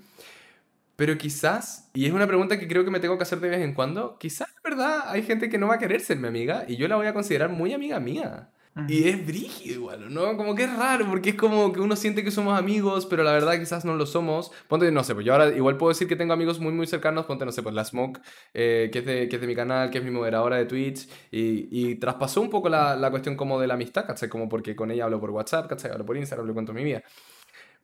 [0.96, 3.62] Pero quizás, y es una pregunta que creo que me tengo que hacer de vez
[3.62, 5.10] en cuando, quizás, ¿verdad?
[5.10, 7.14] Hay gente que no va a querer ser mi amiga y yo la voy a
[7.14, 8.50] considerar muy amiga mía.
[8.86, 10.38] Y es brígido igual, ¿no?
[10.38, 13.32] Como que es raro, porque es como que uno siente que somos amigos, pero la
[13.32, 14.52] verdad quizás no lo somos.
[14.68, 17.26] Ponte, no sé, pues yo ahora igual puedo decir que tengo amigos muy, muy cercanos.
[17.26, 18.22] Ponte, no sé, pues la Smoke,
[18.54, 21.08] eh, que, es de, que es de mi canal, que es mi moderadora de Twitch.
[21.32, 24.30] Y, y traspasó un poco la, la cuestión como de la amistad, ¿cachai?
[24.30, 25.92] Como porque con ella hablo por WhatsApp, ¿cachai?
[25.92, 27.04] Hablo por Instagram, le cuento mi vida.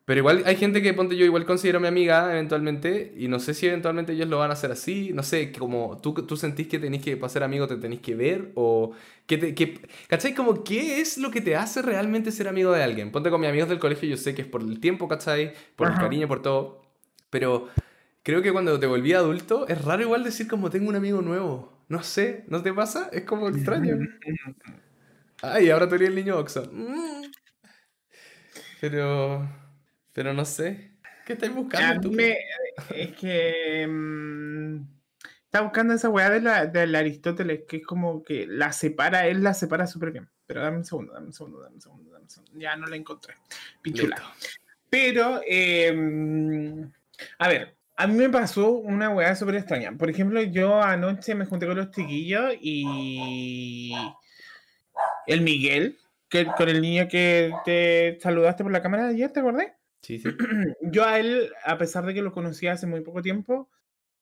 [0.06, 3.54] Pero igual hay gente que, ponte yo, igual considero mi amiga eventualmente, y no sé
[3.54, 6.78] si eventualmente ellos lo van a hacer así, no sé, como tú, tú sentís que
[6.78, 8.92] tenés que, para ser amigo, te tenés que ver, o
[9.26, 10.34] que te, que, ¿cachai?
[10.36, 13.12] Como, ¿qué es lo que te hace realmente ser amigo de alguien?
[13.12, 15.54] Ponte con mis amigos del colegio, yo sé que es por el tiempo, ¿cachai?
[15.78, 16.82] Por el cariño, por todo,
[17.30, 17.70] pero
[18.24, 21.72] creo que cuando te volví adulto, es raro igual decir como tengo un amigo nuevo,
[21.88, 23.10] no sé, ¿no te pasa?
[23.14, 23.98] Es como extraño.
[25.42, 26.70] Ay, ahora eres el niño Oxxo.
[26.72, 27.24] Mm.
[28.80, 29.63] Pero.
[30.14, 30.92] Pero no sé.
[31.26, 32.12] ¿Qué estáis A buscando mí tú?
[32.12, 32.38] me-
[32.96, 34.82] es que mm,
[35.46, 39.44] está buscando esa weá de la, del Aristóteles, que es como que la separa, él
[39.44, 40.30] la separa súper bien.
[40.46, 42.60] Pero dame un segundo, dame un segundo, dame un segundo, dame un segundo.
[42.60, 43.36] Ya no la encontré.
[43.82, 44.16] Pichula.
[44.18, 44.50] Listo.
[44.90, 46.86] Pero, eh,
[47.40, 49.92] a ver, a mí me pasó una weá súper extraña.
[49.98, 53.94] Por ejemplo, yo anoche me junté con los chiquillos y
[55.28, 55.98] el Miguel,
[56.30, 59.68] que, con el niño que te saludaste por la cámara de ayer, ¿te acordás?
[60.04, 60.30] Sí, sí.
[60.82, 63.70] Yo a él, a pesar de que lo conocía hace muy poco tiempo,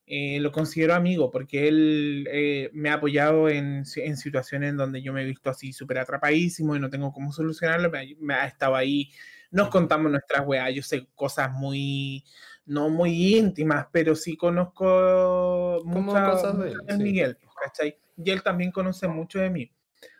[0.05, 5.01] eh, lo considero amigo porque él eh, me ha apoyado en, en situaciones en donde
[5.01, 7.89] yo me he visto así súper atrapadísimo y no tengo cómo solucionarlo.
[7.89, 9.09] Me, ha- me ha estado ahí,
[9.51, 10.73] nos contamos nuestras weas.
[10.73, 12.23] Yo sé cosas muy,
[12.65, 17.03] no muy íntimas, pero sí conozco muchas cosas de él, muchas sí.
[17.03, 17.97] Miguel, pues, ¿cachai?
[18.17, 19.71] Y él también conoce mucho de mí.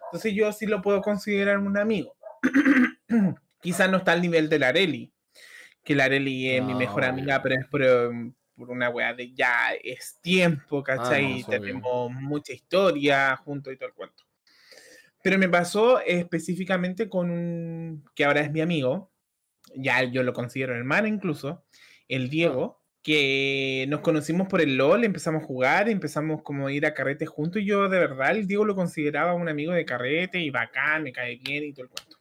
[0.06, 2.16] Entonces yo sí lo puedo considerar un amigo.
[3.62, 5.12] Quizás no está al nivel de la Areli,
[5.84, 9.34] que la Areli es mi mejor amiga, pero es por, um, por una weá de
[9.34, 11.42] ya es tiempo, ¿cachai?
[11.42, 11.48] Ah, no.
[11.48, 14.24] Tenemos mucha historia juntos y todo el cuento.
[15.24, 19.12] Pero me pasó específicamente con un que ahora es mi amigo,
[19.76, 21.64] ya yo lo considero hermano incluso,
[22.08, 26.86] el Diego, que nos conocimos por el LOL, empezamos a jugar, empezamos como a ir
[26.86, 30.40] a carrete juntos y yo de verdad el Diego lo consideraba un amigo de carrete
[30.40, 32.18] y bacán, me cae bien y todo el cuento.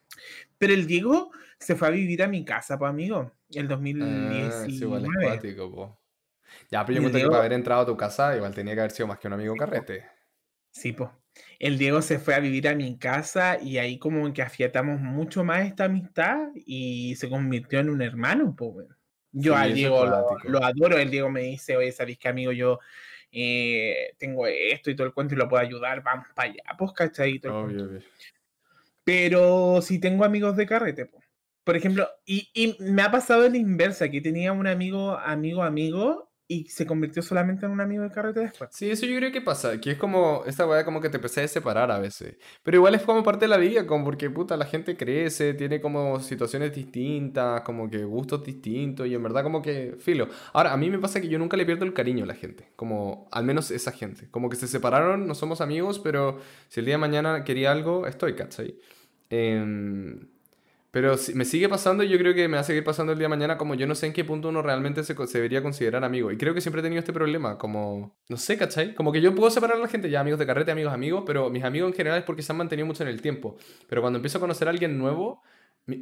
[0.58, 3.68] Pero el Diego se fue a vivir a mi casa, pues amigo, el
[4.00, 5.24] Ah, es igual es 2019.
[5.26, 6.00] cuático, po.
[6.70, 8.74] Ya, pero yo Y encuentro que Diego- para haber entrado a tu casa, igual tenía
[8.74, 10.06] que haber sido más que un amigo carrete.
[10.72, 11.10] Sí, pues.
[11.58, 15.44] El Diego se fue a vivir a mi casa y ahí como que afiatamos mucho
[15.44, 18.86] más esta amistad y se convirtió en un hermano, pues.
[19.32, 22.50] Yo Sí, al es Diego lo, adoro, el Diego me dice, oye, ¿sabéis que amigo
[22.52, 22.80] yo
[23.30, 26.02] eh, tengo esto y todo el cuento y lo puedo ayudar?
[26.02, 27.32] Vamos para allá, pues, ¿cachai?
[27.36, 27.84] Y todo el cuento.
[27.84, 28.10] Obvio, obvio.
[29.04, 31.20] Pero sí tengo amigos de carrete, po.
[31.64, 36.30] Por ejemplo, y, y me ha pasado la inversa, que tenía un amigo, amigo, amigo,
[36.50, 38.70] y se convirtió solamente en un amigo de carrete después.
[38.72, 41.42] Sí, eso yo creo que pasa, que es como, esta weá como que te empecé
[41.42, 42.38] a separar a veces.
[42.64, 45.80] Pero igual es como parte de la vida, como porque puta, la gente crece, tiene
[45.80, 50.26] como situaciones distintas, como que gustos distintos, y en verdad como que, filo.
[50.52, 52.72] Ahora, a mí me pasa que yo nunca le pierdo el cariño a la gente,
[52.74, 54.28] como, al menos esa gente.
[54.28, 58.08] Como que se separaron, no somos amigos, pero si el día de mañana quería algo,
[58.08, 58.76] estoy, ¿cachai?
[59.28, 60.29] Em,
[60.90, 63.18] pero si- me sigue pasando y yo creo que me va a seguir pasando el
[63.18, 65.62] día de mañana como yo no sé en qué punto uno realmente se, se debería
[65.62, 66.30] considerar amigo.
[66.32, 68.94] Y creo que siempre he tenido este problema, como, no sé, ¿cachai?
[68.94, 71.50] Como que yo puedo separar a la gente, ya amigos de carrete, amigos, amigos, pero
[71.50, 73.56] mis amigos en general es porque se han mantenido mucho en el tiempo.
[73.88, 75.42] Pero cuando empiezo a conocer a alguien nuevo,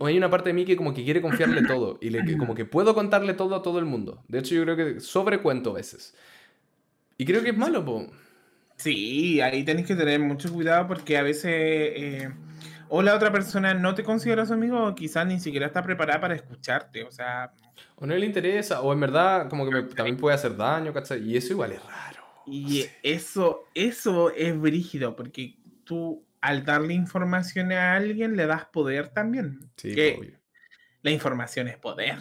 [0.01, 2.65] hay una parte de mí que como que quiere confiarle todo y le, como que
[2.65, 4.25] puedo contarle todo a todo el mundo.
[4.29, 6.15] De hecho, yo creo que sobrecuento a veces.
[7.17, 8.07] Y creo que es malo, po.
[8.77, 12.31] Sí, ahí tenés que tener mucho cuidado porque a veces eh,
[12.89, 16.21] o la otra persona no te considera su amigo o quizás ni siquiera está preparada
[16.21, 17.05] para escucharte.
[17.05, 17.53] O sea,
[17.97, 21.23] O no le interesa, o en verdad como que me- también puede hacer daño, ¿cachai?
[21.23, 22.25] Y eso igual es raro.
[22.47, 29.09] y eso, eso es brígido porque tú al darle información a alguien le das poder
[29.09, 29.59] también.
[29.77, 30.39] Sí, que obvio.
[31.03, 32.17] la información es poder.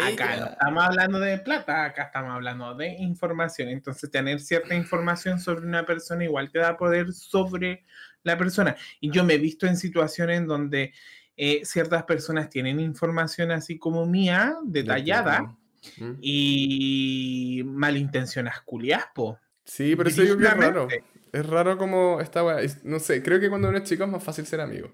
[0.00, 3.68] Acá no estamos hablando de plata, acá estamos hablando de información.
[3.68, 7.84] Entonces, tener cierta información sobre una persona igual te da poder sobre
[8.22, 8.76] la persona.
[9.00, 10.92] Y yo me he visto en situaciones en donde
[11.36, 15.56] eh, ciertas personas tienen información así como mía, detallada,
[15.98, 16.12] ¿Mm?
[16.20, 19.38] y malintencionas culiaspo.
[19.64, 20.88] Sí, pero eso yo es raro.
[21.32, 22.42] Es raro como esta
[22.84, 24.92] No sé, creo que cuando uno es chico es más fácil ser amigo.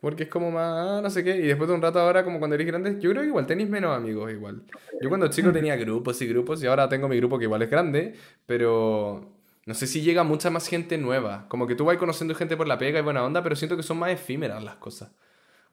[0.00, 2.38] Porque es como más, ah, no sé qué, y después de un rato ahora, como
[2.38, 4.62] cuando eres grande, yo creo que igual tenéis menos amigos igual.
[5.00, 7.70] Yo cuando chico tenía grupos y grupos, y ahora tengo mi grupo que igual es
[7.70, 8.14] grande,
[8.46, 9.37] pero
[9.68, 11.46] no sé si llega mucha más gente nueva.
[11.48, 13.82] Como que tú vas conociendo gente por la pega y buena onda, pero siento que
[13.82, 15.12] son más efímeras las cosas.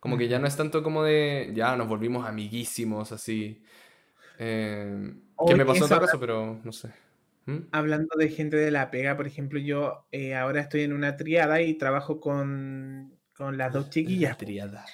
[0.01, 3.63] Como que ya no es tanto como de, ya nos volvimos amiguísimos, así.
[4.37, 5.13] Eh,
[5.47, 6.89] que me pasó otra cosa, pero no sé.
[7.45, 7.69] ¿Mm?
[7.71, 11.61] Hablando de gente de la pega, por ejemplo, yo eh, ahora estoy en una triada
[11.61, 14.37] y trabajo con con las dos chiquillas.
[14.37, 14.85] Triada.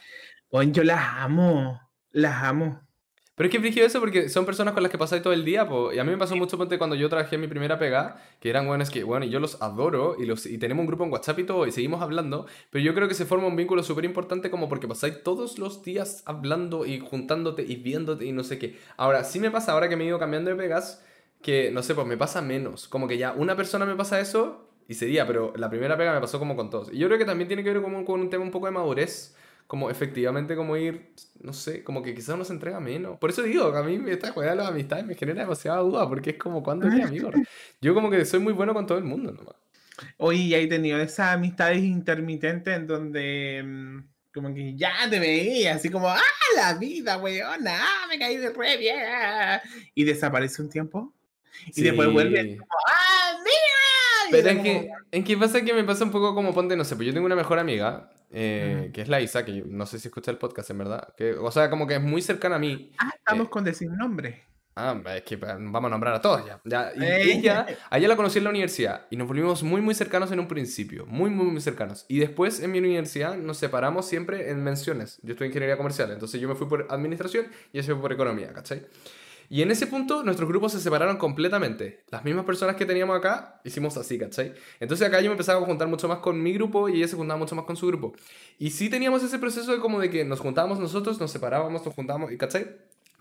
[0.51, 2.87] Bueno, yo las amo, las amo.
[3.35, 5.67] Pero es que fíjate eso porque son personas con las que pasáis todo el día,
[5.93, 8.67] y a mí me pasó mucho ponte cuando yo trabajé mi primera pega, que eran
[8.67, 11.39] buenos que, bueno, y yo los adoro, y, los, y tenemos un grupo en WhatsApp
[11.39, 14.51] y todo, y seguimos hablando, pero yo creo que se forma un vínculo súper importante
[14.51, 18.77] como porque pasáis todos los días hablando y juntándote y viéndote y no sé qué.
[18.97, 21.03] Ahora, sí me pasa, ahora que me he ido cambiando de pegas,
[21.41, 24.67] que, no sé, pues me pasa menos, como que ya una persona me pasa eso
[24.87, 26.91] y sería, pero la primera pega me pasó como con todos.
[26.91, 28.73] Y yo creo que también tiene que ver como con un tema un poco de
[28.73, 29.35] madurez,
[29.71, 33.17] como efectivamente como ir, no sé, como que quizás uno se entrega menos.
[33.19, 36.09] Por eso digo, que a mí esta juega de las amistades me genera demasiada duda,
[36.09, 37.31] porque es como cuando es mi amigo.
[37.81, 39.55] Yo como que soy muy bueno con todo el mundo nomás.
[40.17, 43.99] Oye, ¿y hay tenido esas amistades intermitentes en donde mm,
[44.33, 46.19] como que ya te veía, así como, ¡ah,
[46.57, 47.79] la vida, weona!
[47.79, 48.97] ¡Ah, me caí de re bien!
[49.95, 51.13] Y desaparece un tiempo.
[51.73, 54.31] Y después vuelve, como, ¡ah, mira!
[54.31, 56.97] Pero en que, en que pasa que me pasa un poco como ponte, no sé,
[56.97, 60.07] pues yo tengo una mejor amiga, eh, que es la Isa, que no sé si
[60.07, 62.91] escucha el podcast en verdad, que, o sea, como que es muy cercana a mí.
[62.97, 64.43] Ah, estamos con decir nombre.
[64.73, 66.61] Ah, es que pues, vamos a nombrar a todos ya.
[66.63, 69.93] ya y ella, a ella la conocí en la universidad y nos volvimos muy, muy
[69.93, 71.05] cercanos en un principio.
[71.05, 72.05] Muy, muy, muy cercanos.
[72.07, 75.19] Y después en mi universidad nos separamos siempre en menciones.
[75.23, 78.01] Yo estoy en ingeniería comercial, entonces yo me fui por administración y ella se fue
[78.01, 78.85] por economía, ¿cachai?
[79.53, 82.05] Y en ese punto nuestros grupos se separaron completamente.
[82.09, 84.53] Las mismas personas que teníamos acá hicimos así, ¿cachai?
[84.79, 87.17] Entonces acá yo me empezaba a juntar mucho más con mi grupo y ella se
[87.17, 88.13] juntaba mucho más con su grupo.
[88.57, 91.93] Y sí teníamos ese proceso de como de que nos juntábamos nosotros, nos separábamos, nos
[91.93, 92.65] juntábamos, ¿cachai?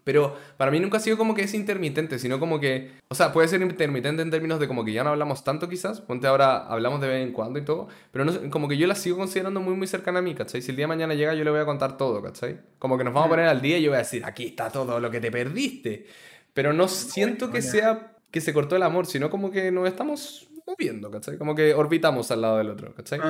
[0.05, 3.33] Pero para mí nunca ha sido como que es intermitente, sino como que, o sea,
[3.33, 6.67] puede ser intermitente en términos de como que ya no hablamos tanto quizás, ponte ahora
[6.67, 9.61] hablamos de vez en cuando y todo, pero no, como que yo la sigo considerando
[9.61, 10.63] muy muy cercana a mí, ¿cachai?
[10.63, 12.61] Si el día de mañana llega yo le voy a contar todo, ¿cachai?
[12.79, 14.71] Como que nos vamos a poner al día y yo voy a decir, aquí está
[14.71, 16.07] todo lo que te perdiste.
[16.53, 20.49] Pero no siento que sea que se cortó el amor, sino como que nos estamos
[20.67, 21.37] moviendo, ¿cachai?
[21.37, 23.21] Como que orbitamos al lado del otro, ¿cachai?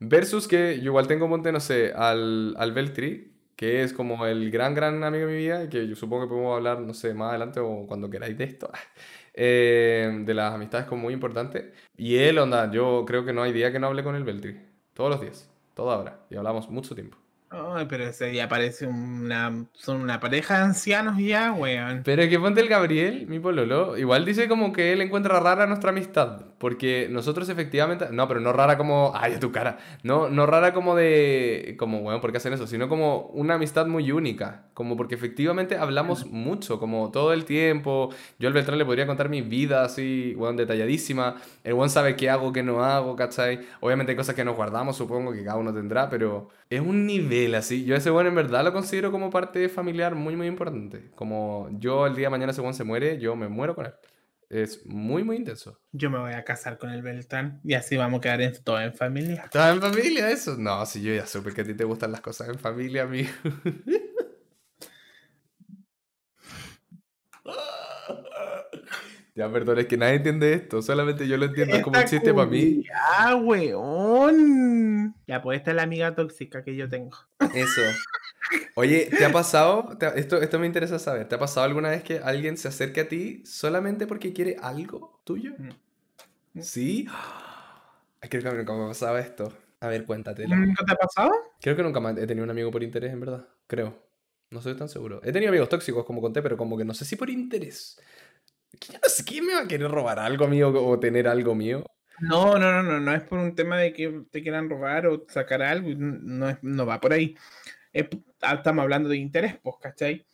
[0.00, 4.50] Versus que yo igual tengo monte, no sé, al, al Beltri, que es como el
[4.50, 7.14] gran, gran amigo de mi vida y que yo supongo que podemos hablar, no sé,
[7.14, 8.70] más adelante o cuando queráis de esto,
[9.34, 11.72] eh, de las amistades como muy importante.
[11.96, 14.60] Y él, onda, yo creo que no hay día que no hable con el Beltri.
[14.94, 16.26] Todos los días, toda hora.
[16.30, 17.23] Y hablamos mucho tiempo.
[17.54, 19.66] Ay, pero ese ya parece una.
[19.72, 22.02] Son una pareja de ancianos ya, weón.
[22.04, 25.66] Pero es que ponte el Gabriel, mi pololo, igual dice como que él encuentra rara
[25.66, 26.42] nuestra amistad.
[26.58, 28.06] Porque nosotros efectivamente.
[28.10, 29.12] No, pero no rara como.
[29.14, 29.78] Ay, a tu cara.
[30.02, 31.76] No, no rara como de.
[31.78, 32.66] Como, weón, ¿por qué hacen eso?
[32.66, 34.64] Sino como una amistad muy única.
[34.74, 38.10] Como porque efectivamente hablamos mucho, como todo el tiempo.
[38.38, 41.36] Yo al Beltrán le podría contar mi vida así, weón, detalladísima.
[41.62, 43.60] El weón sabe qué hago, qué no hago, ¿cachai?
[43.80, 47.54] Obviamente hay cosas que nos guardamos, supongo que cada uno tendrá, pero es un nivel
[47.54, 47.84] así.
[47.84, 51.10] Yo ese bueno en verdad lo considero como parte familiar muy, muy importante.
[51.14, 53.92] Como yo el día de mañana ese buen se muere, yo me muero con él.
[54.50, 55.80] Es muy, muy intenso.
[55.92, 58.80] Yo me voy a casar con el Beltrán y así vamos a quedar en, todo
[58.80, 59.48] en familia.
[59.50, 60.56] ¿Todo en familia eso?
[60.56, 63.30] No, si yo ya supe que a ti te gustan las cosas en familia, amigo.
[69.36, 70.80] Ya, perdón, es que nadie entiende esto.
[70.80, 72.84] Solamente yo lo entiendo como un chiste para mí.
[72.94, 74.93] Ah, weón.
[75.26, 77.16] Ya, pues esta es la amiga tóxica que yo tengo.
[77.54, 77.82] Eso.
[78.74, 79.96] Oye, ¿te ha pasado?
[80.16, 81.28] esto, esto me interesa saber.
[81.28, 85.20] ¿Te ha pasado alguna vez que alguien se acerque a ti solamente porque quiere algo
[85.24, 85.52] tuyo?
[85.58, 86.60] Mm.
[86.60, 87.06] ¿Sí?
[88.20, 89.52] Creo que nunca me ha pasado esto.
[89.80, 90.56] A ver, cuéntatelo.
[90.56, 91.30] ¿Nunca te ha pasado?
[91.60, 93.46] Creo que nunca he tenido un amigo por interés, en verdad.
[93.66, 94.02] Creo.
[94.50, 95.20] No soy tan seguro.
[95.24, 98.00] He tenido amigos tóxicos, como conté, pero como que no sé si por interés.
[99.26, 101.84] ¿Quién me va a querer robar algo mío o tener algo mío?
[102.20, 105.24] No, no, no, no, no es por un tema de que te quieran robar o
[105.28, 107.36] sacar algo, no, no va por ahí.
[108.40, 110.26] Ah, estamos hablando de interés, pues, ¿cachai?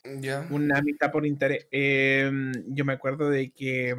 [0.51, 1.69] Una amistad por interés.
[1.71, 3.95] Em, yo me acuerdo de que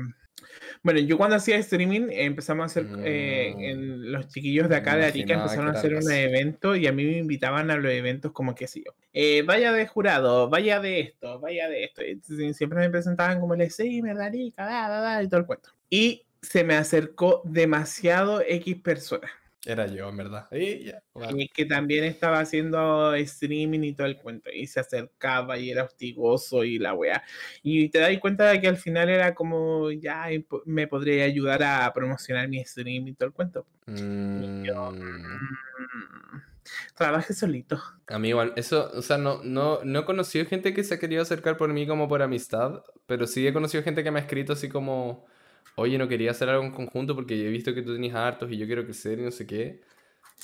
[0.83, 3.61] Bueno, yo cuando hacía streaming empezamos a hacer, eh, Mm.
[3.63, 6.91] en- los chiquillos de Me acá de Arica empezaron a hacer un evento y a
[6.91, 8.93] mí me invitaban a los eventos como que sí yo.
[9.13, 12.01] eh, vaya de jurado, vaya de esto, vaya de esto.
[12.03, 15.41] Y sie- siempre me presentaban como el streamer de Arica, da, da, da, y todo
[15.41, 15.69] el cuento.
[15.89, 19.31] Y se me acercó demasiado X personas.
[19.63, 20.47] Era yo, en verdad.
[20.51, 21.37] Y ya, bueno.
[21.37, 24.49] Y que también estaba haciendo streaming y todo el cuento.
[24.51, 27.23] Y se acercaba y era hostigoso y la wea.
[27.61, 30.25] Y te das cuenta de que al final era como, ya
[30.65, 33.67] me podría ayudar a promocionar mi stream y todo el cuento.
[33.85, 36.41] Mm, Mm,
[36.95, 37.81] Trabaje solito.
[38.07, 40.99] A mí igual, eso, o sea, no, no, no he conocido gente que se ha
[40.99, 44.23] querido acercar por mí como por amistad, pero sí he conocido gente que me ha
[44.23, 45.25] escrito así como,
[45.75, 48.57] oye, no quería hacer algo en conjunto porque he visto que tú tenías hartos y
[48.57, 49.81] yo quiero crecer y no sé qué.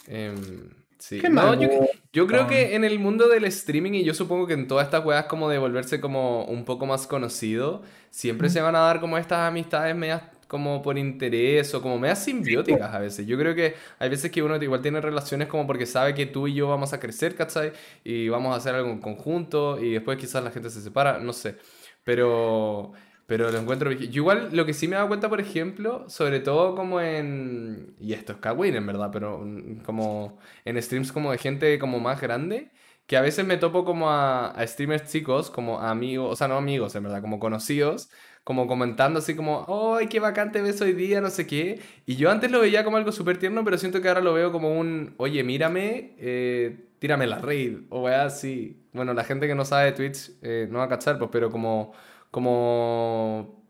[0.08, 1.20] Em, sí.
[1.20, 1.70] Qué No, yo,
[2.14, 5.06] yo creo que en el mundo del streaming y yo supongo que en todas estas
[5.06, 9.18] weas como de volverse como un poco más conocido, siempre se van a dar como
[9.18, 13.28] estas amistades medias como por interés o como medias simbióticas a veces.
[13.28, 16.48] Yo creo que hay veces que uno igual tiene relaciones como porque sabe que tú
[16.48, 17.74] y yo vamos a crecer, ¿cachai?
[18.04, 21.34] Y vamos a hacer algo en conjunto y después quizás la gente se separa, no
[21.34, 21.58] sé.
[22.04, 22.94] Pero,
[23.28, 23.92] pero lo encuentro...
[23.92, 27.96] Yo igual lo que sí me he dado cuenta, por ejemplo, sobre todo como en...
[28.00, 29.46] Y esto es Kawin, en verdad, pero
[29.86, 32.72] como en streams como de gente como más grande,
[33.06, 36.56] que a veces me topo como a, a streamers chicos, como amigos, o sea, no
[36.58, 38.10] amigos, en verdad, como conocidos,
[38.46, 39.66] como comentando así como,
[39.98, 41.20] ¡ay, qué bacán te ves hoy día!
[41.20, 41.82] No sé qué.
[42.06, 44.54] Y yo antes lo veía como algo súper tierno, pero siento que ahora lo veo
[44.54, 48.86] como un, oye, mírame, eh, tírame la raid, o weá así.
[48.94, 51.52] Bueno, la gente que no sabe de Twitch eh, no va a cachar, pues, pero
[51.52, 51.94] como,
[52.38, 53.64] como,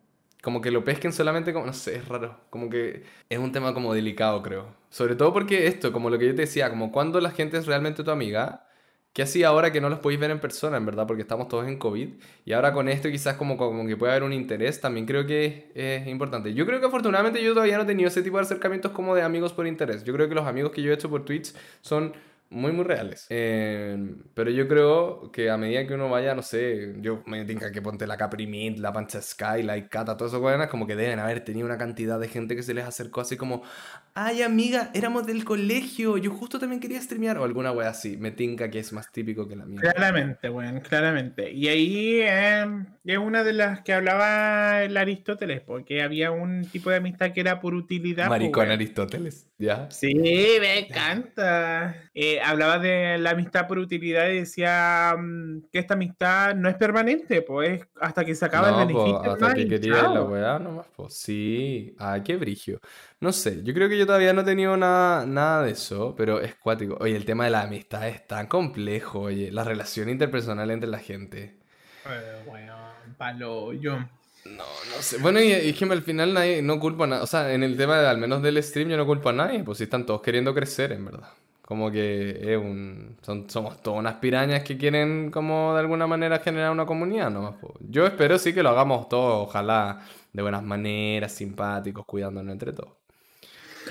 [0.44, 2.38] como que lo pesquen solamente como, no sé, es raro.
[2.50, 4.76] Como que es un tema como delicado, creo.
[4.90, 7.66] Sobre todo porque esto, como lo que yo te decía, como cuando la gente es
[7.66, 8.68] realmente tu amiga.
[9.14, 11.08] ¿Qué hacía ahora que no los podéis ver en persona, en verdad?
[11.08, 12.10] Porque estamos todos en COVID.
[12.44, 15.72] Y ahora con esto quizás como, como que puede haber un interés, también creo que
[15.74, 16.54] es, es importante.
[16.54, 19.22] Yo creo que afortunadamente yo todavía no he tenido ese tipo de acercamientos como de
[19.22, 20.04] amigos por interés.
[20.04, 22.12] Yo creo que los amigos que yo he hecho por Twitch son
[22.50, 23.26] muy, muy reales.
[23.30, 27.72] Eh, pero yo creo que a medida que uno vaya, no sé, yo me tinca
[27.72, 30.96] que ponte la Capri Mint, la Pancha Sky, la Icata, todas esas cosas, como que
[30.96, 33.64] deben haber tenido una cantidad de gente que se les acercó así como,
[34.14, 38.18] ay amiga, éramos del colegio, yo justo también quería streamear, o alguna wea así.
[38.18, 39.80] Me tinca que es más típico que la mía.
[39.82, 41.52] Claramente, bueno, claramente.
[41.52, 42.66] Y ahí eh,
[43.06, 47.42] es una de las que hablaba el Aristóteles, porque había un tipo de amistad que
[47.42, 48.28] era por utilidad.
[48.28, 48.72] pues, Maricón weón.
[48.72, 49.90] Aristóteles, ¿ya?
[49.92, 51.96] Sí, me encanta.
[52.14, 56.76] Eh, hablaba de la amistad por utilidad y decía mm, que esta amistad no es
[56.76, 59.18] permanente, pues hasta que se acaba No, el po, beneficio.
[59.32, 61.96] hasta hermano, que quería la weá nomás, pues sí.
[62.00, 62.80] Ay, qué brigio.
[63.20, 66.40] No sé, yo creo que yo todavía no he tenido nada, nada de eso, pero
[66.42, 66.98] es cuático.
[67.00, 71.00] Oye, el tema de la amistad es tan complejo, oye, la relación interpersonal entre la
[71.00, 71.58] gente.
[72.06, 72.76] Eh, bueno,
[73.18, 73.98] palo, yo.
[74.46, 75.18] No, no sé.
[75.18, 77.24] Bueno, y, y es que al final nadie, no culpo a nadie.
[77.24, 79.64] O sea, en el tema, de- al menos del stream, yo no culpo a nadie,
[79.64, 81.30] pues si están todos queriendo crecer, en verdad.
[81.68, 83.18] Como que es un...
[83.22, 87.74] son- somos todas unas pirañas que quieren como de alguna manera generar una comunidad po.
[87.82, 90.00] Yo espero sí que lo hagamos todos, ojalá
[90.32, 92.94] de buenas maneras, simpáticos, cuidándonos entre todos.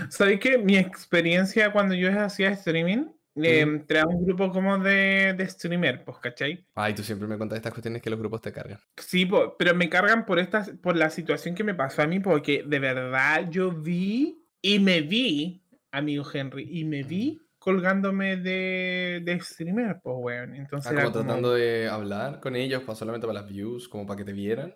[0.08, 3.08] ¿Sabéis que mi experiencia cuando yo hacía streaming,
[3.42, 4.08] eh, Mm.
[4.08, 6.64] un grupo como de, de streamer, pues, ¿cachai?
[6.74, 8.78] Ay, tú siempre me contas estas cuestiones que los grupos te cargan.
[8.96, 12.20] Sí, po- pero me cargan por esta, por la situación que me pasó a mí,
[12.20, 15.62] porque de verdad yo vi y me vi,
[15.92, 20.55] amigo Henry, y me vi colgándome de, de streamer, pues, weón.
[20.55, 24.07] Entonces Ah, como como- tratando de hablar con ellos, pa- solamente para las views, como
[24.07, 24.72] para que te vieran.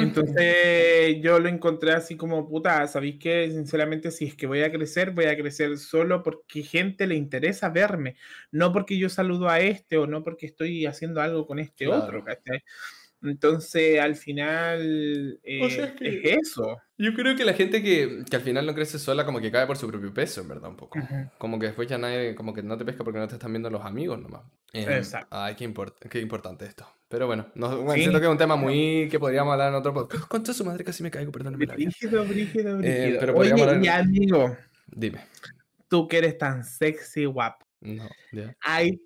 [0.00, 3.50] Entonces yo lo encontré así como puta, ¿sabéis qué?
[3.50, 7.68] Sinceramente, si es que voy a crecer, voy a crecer solo porque gente le interesa
[7.68, 8.16] verme,
[8.50, 12.04] no porque yo saludo a este o no porque estoy haciendo algo con este Claro.
[12.04, 12.62] otro, ¿cachai?
[13.22, 16.78] Entonces, al final, O sea, eh, es que- es eso.
[16.96, 19.66] Yo creo que la gente que, que al final no crece sola como que cae
[19.66, 20.98] por su propio peso, en verdad, un poco.
[20.98, 21.14] Ujú.
[21.38, 23.70] Como que después ya nadie, como que no te pesca porque no te están viendo
[23.70, 24.42] los amigos nomás.
[24.72, 25.28] Em, Exacto.
[25.30, 26.86] Ay, qué, import- qué importante esto.
[27.08, 28.00] Pero bueno, no, bueno, Sí.
[28.00, 30.24] siento que es un tema muy que podríamos hablar en otro podcast.
[30.28, 31.66] Concha su madre, casi me caigo, perdóname.
[31.66, 32.82] Brígido, brígido, brígido.
[32.84, 35.20] Eh, pero Oye, hablar- y amigo, Dime.
[35.88, 37.64] tú que eres tan sexy, guapo.
[37.80, 38.54] No, ya.
[38.60, 39.00] Ay,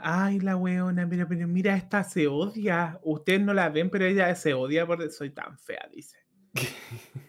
[0.00, 2.98] ay, la weona, mira, pero mira, esta se odia.
[3.02, 6.16] Ustedes no la ven, pero ella se odia porque soy tan fea, dice.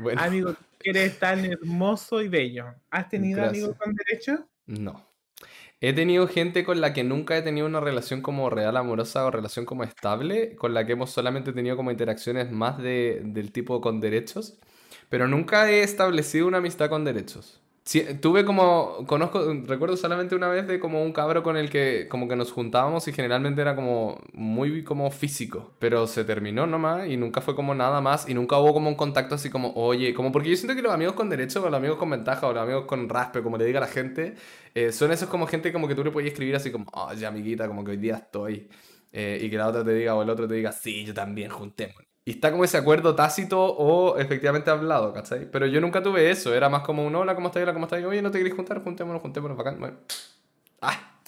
[0.00, 2.74] Bueno, Amigo, eres tan hermoso y bello.
[2.90, 3.78] ¿Has tenido amigos Gracias.
[3.78, 4.48] con derecho?
[4.66, 5.16] no.
[5.80, 9.30] He tenido gente con la que nunca he tenido una relación como real amorosa o
[9.30, 13.82] relación como estable, con la que hemos solamente tenido como interacciones más de, del tipo
[13.82, 14.58] con derechos,
[15.10, 17.60] pero nunca he establecido una amistad con derechos.
[17.88, 22.08] Sí, tuve como, conozco, recuerdo solamente una vez de como un cabro con el que
[22.10, 27.06] como que nos juntábamos y generalmente era como muy como físico, pero se terminó nomás
[27.08, 30.14] y nunca fue como nada más y nunca hubo como un contacto así como, oye,
[30.14, 32.52] como porque yo siento que los amigos con derecho o los amigos con ventaja o
[32.52, 34.34] los amigos con raspe, como le diga la gente,
[34.74, 37.68] eh, son esos como gente como que tú le puedes escribir así como, oye amiguita,
[37.68, 38.68] como que hoy día estoy.
[39.12, 41.50] eh, y que la otra te diga o el otro te diga, sí, yo también,
[41.52, 42.15] juntémonos.
[42.28, 45.48] Y está como ese acuerdo tácito o efectivamente hablado, ¿cachai?
[45.48, 47.62] Pero yo nunca tuve eso, era más como un hola, ¿cómo estás?
[47.62, 48.02] Hola, ¿cómo estás?
[48.04, 48.82] Oye, ¿no te querés juntar?
[48.82, 49.78] Juntémonos, juntémonos, bacán.
[49.78, 49.98] Bueno.
[50.82, 51.20] ¡Ah!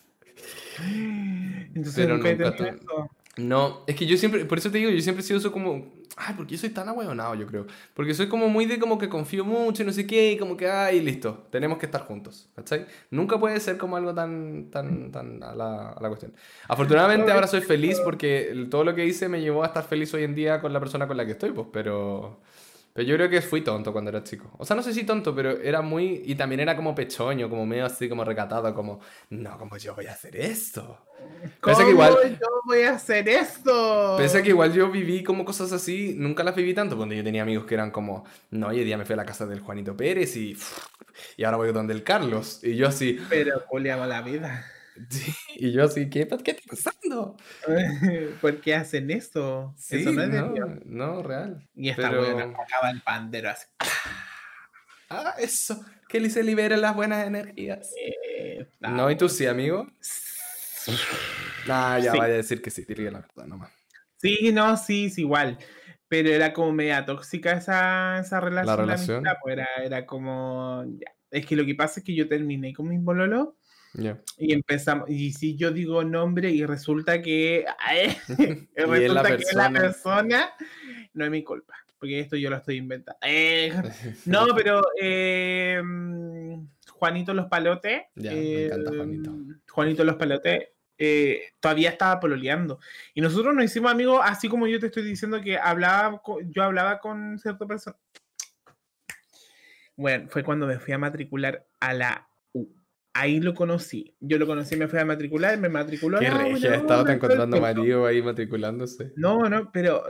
[0.78, 3.10] Entonces Pero nunca he nunca tenido tu- eso.
[3.38, 5.92] No, es que yo siempre, por eso te digo, yo siempre he sido eso como,
[6.16, 7.66] ay, porque yo soy tan ahueonado, yo creo.
[7.94, 10.56] Porque soy como muy de como que confío mucho y no sé qué, y como
[10.56, 12.86] que, ay, listo, tenemos que estar juntos, ¿cachai?
[13.10, 16.34] Nunca puede ser como algo tan, tan, tan a la, a la cuestión.
[16.66, 20.24] Afortunadamente ahora soy feliz porque todo lo que hice me llevó a estar feliz hoy
[20.24, 22.40] en día con la persona con la que estoy, pues, pero...
[22.98, 24.50] Pero yo creo que fui tonto cuando era chico.
[24.58, 26.20] O sea, no sé si tonto, pero era muy...
[26.24, 28.98] Y también era como pechoño, como medio así, como recatado, como...
[29.30, 31.06] No, como yo voy a hacer esto.
[31.60, 34.16] ¿Cómo que igual- yo voy a hacer esto?
[34.18, 37.42] Pese que igual yo viví como cosas así, nunca las viví tanto, cuando yo tenía
[37.42, 40.34] amigos que eran como, no, hoy día me fui a la casa del Juanito Pérez
[40.36, 40.56] y,
[41.36, 42.58] y ahora voy donde el Carlos.
[42.64, 44.66] Y yo así, Pero culiamos la vida.
[45.10, 47.36] sí, y yo así, ¿qué, ¿qué está pasando?
[48.40, 49.74] ¿Por qué hacen eso?
[49.76, 51.68] Sí, eso no es no, no, real.
[51.74, 53.66] Y esta pero- buena acaba el pandero así.
[55.10, 57.94] Ah, eso, que se liberen las buenas energías.
[57.98, 59.86] Eh, No, ¿y tú sí, amigo?
[61.66, 62.18] Ah, ya Sí.
[62.18, 63.70] vaya a decir que sí, diría la verdad nomás.
[64.16, 65.56] Sí, no, sí, es igual.
[66.08, 68.76] Pero era como media tóxica esa, esa relación.
[68.76, 69.16] de relación?
[69.18, 70.84] amistad, pues era, era como.
[70.98, 71.10] ya.
[71.30, 73.48] Es que lo que pasa es que yo terminé con mis bololos
[74.36, 75.08] Y empezamos.
[75.10, 77.64] Y si yo digo nombre y resulta que.
[78.28, 80.50] Y la resulta que es la persona.
[81.14, 81.74] no es mi culpa.
[81.98, 83.18] Porque esto yo lo estoy inventando.
[83.22, 83.72] Eh,
[84.26, 84.82] no, pero.
[85.00, 88.02] eh, mm, Juanito Los Palotes.
[88.22, 89.34] Eh, Juanito.
[89.70, 90.68] Juanito Los Palotes.
[90.98, 92.80] eh, todavía estaba pololeando.
[93.14, 96.62] Y nosotros nos hicimos amigos, así como yo te estoy diciendo que hablaba, co- yo
[96.64, 97.96] hablaba con cierta persona.
[99.96, 102.68] Bueno, fue cuando me fui a matricular a la U.
[103.14, 104.14] Ahí lo conocí.
[104.20, 106.18] Yo lo conocí, me fui a matricular, me matriculó.
[106.18, 109.12] Qué ah, regia, buena estaba onda, encontrando marido ahí matriculándose.
[109.16, 110.04] No, no, pero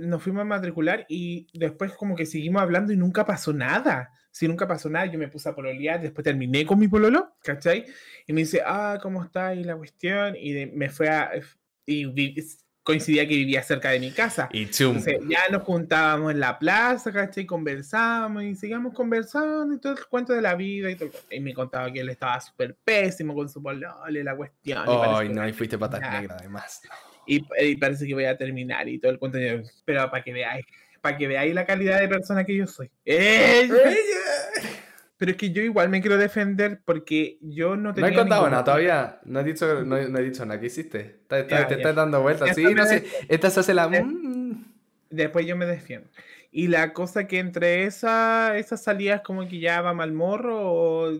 [0.00, 4.10] nos fuimos a matricular y después como que seguimos hablando y nunca pasó nada.
[4.32, 7.84] Si nunca pasó nada, yo me puse a pololear, después terminé con mi pololo, ¿cachai?
[8.26, 9.54] Y me dice, ah, ¿cómo está?
[9.54, 11.30] Y la cuestión, y de- me fue a...
[11.84, 12.36] Y vi-
[12.90, 14.48] coincidía que vivía cerca de mi casa.
[14.52, 14.62] Y.
[14.64, 17.46] Entonces ya nos juntábamos en la plaza, ¿cachai?
[17.46, 21.10] Conversábamos y seguíamos conversando y todo el cuento de la vida y todo.
[21.30, 24.84] Y me contaba que él estaba súper pésimo con su pololo y la cuestión.
[24.86, 26.20] Ay, no, y fuiste patas Ya.
[26.20, 26.82] negras además.
[27.26, 29.38] y, y parece que voy a terminar y todo el cuento.
[29.84, 30.66] Pero para que veáis,
[31.00, 32.90] para que veáis la calidad de persona que yo soy.
[33.04, 33.68] ¡Eh!
[35.20, 38.08] Pero es que yo igual me quiero defender porque yo no No tenía.
[38.10, 39.20] he contado nada todavía.
[39.26, 40.58] No he dicho, no, no he dicho nada.
[40.58, 41.20] ¿Qué hiciste?
[41.28, 42.54] Te, te- Ya, te estás dando vueltas.
[42.56, 43.04] Sí, está, no sé.
[43.28, 43.86] Esta se hace la.
[43.86, 44.64] Mm.
[45.10, 46.08] Después yo me defiendo.
[46.50, 51.12] Y la cosa que entre esa, esas salidas como que ya va mal morro o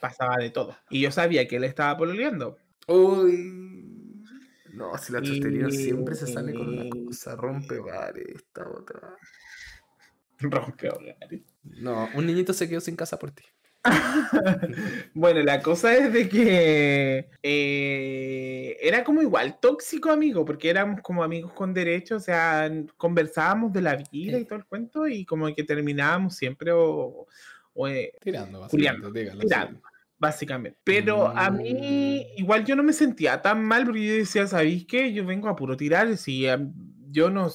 [0.00, 0.76] pasaba de todo.
[0.90, 2.58] Y yo sabía que él estaba pololeando.
[2.88, 4.24] Uy.
[4.72, 7.36] No, si la Y- chustería siempre se sale con una cosa.
[7.36, 9.00] Rompe bares, esta otra.
[10.50, 11.42] Rompe hogares.
[11.64, 13.44] No, un niñito se quedó sin casa por ti.
[15.14, 21.22] bueno, la cosa es de que eh, era como igual tóxico, amigo, porque éramos como
[21.22, 25.52] amigos con derecho, o sea, conversábamos de la vida y todo el cuento y como
[25.54, 27.26] que terminábamos siempre o,
[27.74, 29.20] o, eh, Tirando, básicamente.
[29.20, 29.80] dígalo, tirando.
[30.18, 30.78] básicamente.
[30.84, 32.40] Pero a mí Mm.
[32.40, 35.12] igual yo no me sentía tan mal porque yo decía, ¿sabéis qué?
[35.12, 36.72] Yo vengo a puro tirar, si am-
[37.10, 37.50] yo no...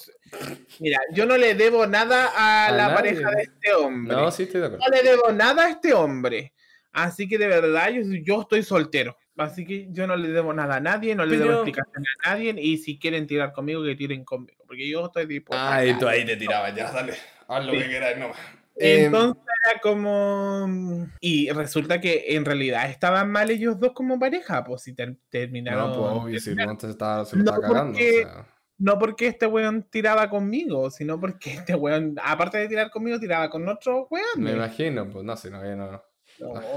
[0.80, 2.96] Mira, yo no le debo nada a, A la nadie.
[2.96, 4.16] pareja de este hombre.
[4.16, 4.86] No, sí estoy de acuerdo.
[4.86, 6.54] no le debo nada a este hombre.
[6.92, 9.18] Así que de verdad yo, yo estoy soltero.
[9.36, 12.30] Así que yo no le debo nada a nadie, no le debo Pero- explicación a
[12.30, 12.54] nadie.
[12.58, 14.64] Y si quieren tirar conmigo, que tiren conmigo.
[14.68, 15.66] Porque yo estoy dispuesto.
[15.68, 17.14] Ay, tú ahí te tirabas, ya, dale.
[17.48, 17.80] Haz lo Sí.
[17.80, 18.28] que quieras, no.
[18.76, 21.08] Em, Entonces era como.
[21.20, 24.64] Y resulta que en realidad estaban mal ellos dos como pareja.
[24.64, 25.92] Pues si ter- terminaron.
[25.92, 27.94] no, pues obvio, si no te estaba, se lo No, estaba cagando.
[27.94, 28.46] porque- O sea.
[28.84, 33.50] No porque este weón tiraba conmigo, sino porque este weón, aparte de tirar conmigo, tiraba
[33.50, 34.26] con otro weón.
[34.36, 36.04] Me imagino, pues no sé, no, no.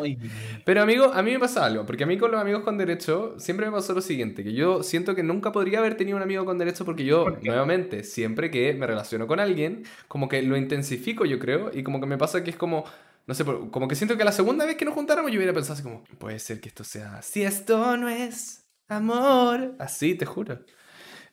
[0.00, 0.16] Ay,
[0.64, 3.34] Pero amigo, a mí me pasa algo, porque a mí con los amigos con derecho
[3.40, 6.44] siempre me pasó lo siguiente, que yo siento que nunca podría haber tenido un amigo
[6.44, 10.56] con derecho porque yo, ¿Por nuevamente, siempre que me relaciono con alguien, como que lo
[10.56, 12.84] intensifico yo creo, y como que me pasa que es como,
[13.26, 15.74] no sé, como que siento que la segunda vez que nos juntáramos yo hubiera pensado
[15.74, 20.60] así como, puede ser que esto sea, si esto no es amor, así, te juro.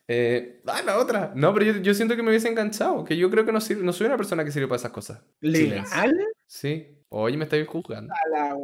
[0.08, 1.32] Eh, ah, la otra.
[1.36, 3.84] No, pero yo, yo siento que me hubiese enganchado, que yo creo que no, sirve-
[3.84, 5.22] no soy una persona que sirve para esas cosas.
[5.39, 6.14] ¿Legal?
[6.45, 6.89] Sí.
[7.16, 8.12] Oye, me estáis juzgando.
[8.32, 8.56] La.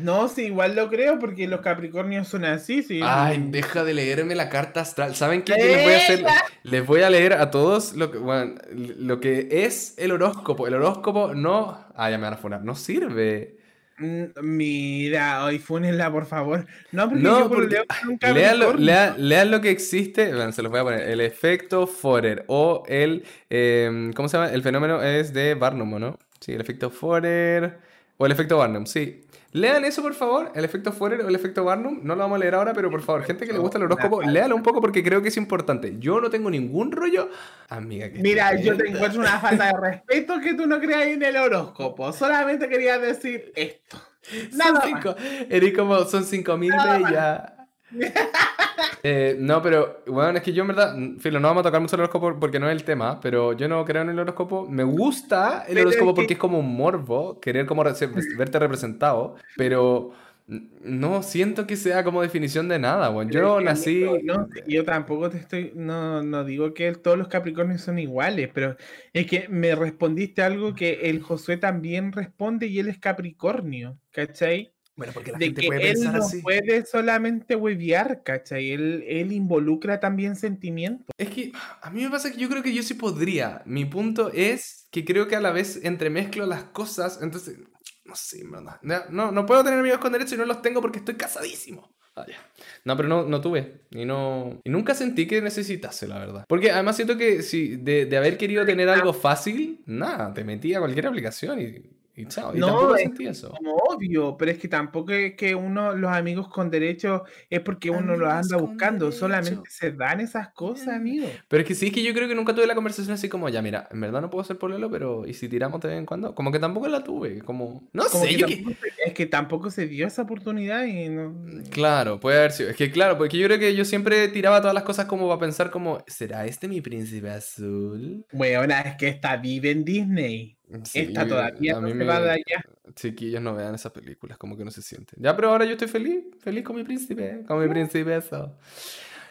[0.00, 3.00] No, sí, igual lo creo porque los Capricornios son así, sí.
[3.02, 5.16] Ay, deja de leerme la carta astral.
[5.16, 5.54] ¿Saben qué?
[5.54, 6.24] Les voy a hacer.
[6.62, 10.68] Les voy a leer a todos lo que, bueno, lo que es el horóscopo.
[10.68, 11.86] El horóscopo no.
[11.96, 12.62] Ah, ya me van a funar.
[12.64, 13.57] No sirve.
[13.98, 16.66] Mm, Mira, hoy fúnenla, por favor.
[16.92, 18.86] No, porque No, yo por porque- un Lean lo, Capricornio.
[19.18, 23.24] lean- lo que existe, bueno, se los voy a poner, el efecto Forer o el,
[23.50, 24.50] eh, ¿cómo se llama?
[24.52, 26.18] El fenómeno es de Barnum, ¿o ¿no?
[26.40, 27.78] Sí, el efecto Forer
[28.16, 29.24] o el efecto Barnum, sí.
[29.52, 32.38] Lean eso, por favor, el efecto Forer o el efecto Barnum, no lo vamos a
[32.38, 35.02] leer ahora, pero por favor, gente que le gusta el horóscopo, léalo un poco porque
[35.02, 35.94] creo que es importante.
[35.98, 37.30] Yo no tengo ningún rollo,
[37.70, 38.10] amiga.
[38.12, 41.36] que Mira, yo te encuentro una falta de respeto que tú no creas en el
[41.36, 42.12] horóscopo.
[42.12, 43.98] Solamente quería decir esto.
[44.22, 44.84] Son Nada más.
[44.84, 45.14] cinco,
[45.48, 47.10] eres como, son cinco mil Nada más.
[47.10, 47.52] bellas.
[49.02, 51.96] Eh, no, pero bueno, es que yo en verdad, Filo, no vamos a tocar mucho
[51.96, 54.66] el horóscopo porque no es el tema, pero yo no creo en el horóscopo.
[54.68, 60.12] Me gusta el horóscopo que- porque es como un morbo, querer como verte representado, pero
[60.46, 63.30] no siento que sea como definición de nada, bueno.
[63.30, 64.04] Yo nací...
[64.24, 65.72] no, yo tampoco te estoy.
[65.74, 68.76] No, no digo que todos los Capricornios son iguales, pero
[69.12, 74.72] es que me respondiste algo que el Josué también responde y él es Capricornio, ¿cachai?
[74.98, 78.72] Bueno, porque de que él no puede solamente huevear, ¿cachai?
[78.72, 81.06] Él, él involucra también sentimientos.
[81.16, 83.62] Es que a mí me pasa que yo creo que yo sí podría.
[83.64, 87.60] Mi punto es que creo que a la vez entremezclo las cosas, entonces,
[88.04, 88.80] no sé, verdad.
[88.82, 91.94] No, no, no puedo tener amigos con derecho y no los tengo porque estoy casadísimo.
[92.16, 92.44] Ah, ya.
[92.84, 93.82] No, pero no, no tuve.
[93.92, 94.60] Y no.
[94.64, 96.44] Y nunca sentí que necesitase, la verdad.
[96.48, 100.74] Porque además siento que si de, de haber querido tener algo fácil, nada, te metí
[100.74, 102.54] a cualquier aplicación y, y chao.
[102.54, 103.50] Y No, tampoco es sentí eso.
[103.50, 107.90] Como obvio, pero es que tampoco es que uno, los amigos con derecho, es porque
[107.90, 109.06] uno los Amigos anda con buscando.
[109.06, 109.18] derecho.
[109.20, 111.26] Solamente se dan esas cosas, amigo.
[111.48, 113.48] Pero es que sí, es que yo creo que nunca tuve la conversación así como,
[113.48, 116.06] ya, mira, en verdad no puedo ser pololo, pero ¿y si tiramos de vez en
[116.06, 116.34] cuando?
[116.34, 117.88] Como que tampoco la tuve, como...
[117.92, 121.34] No Como sé, que yo tampoco es que tampoco se dio esa oportunidad y no.
[121.70, 122.70] Claro, puede haber sido.
[122.70, 125.40] Es que claro, porque yo creo que yo siempre tiraba todas las cosas como para
[125.40, 128.26] pensar como, ¿será este mi príncipe azul?
[128.32, 130.57] Bueno, es que esta vive en Disney.
[130.84, 132.64] Sí, esta todavía a no mí se me- va de allá.
[132.94, 135.22] Chiquillos no vean esas películas, como que no se sienten.
[135.22, 138.56] Ya, pero ahora yo estoy feliz, feliz con mi príncipe, con mi príncipe eso.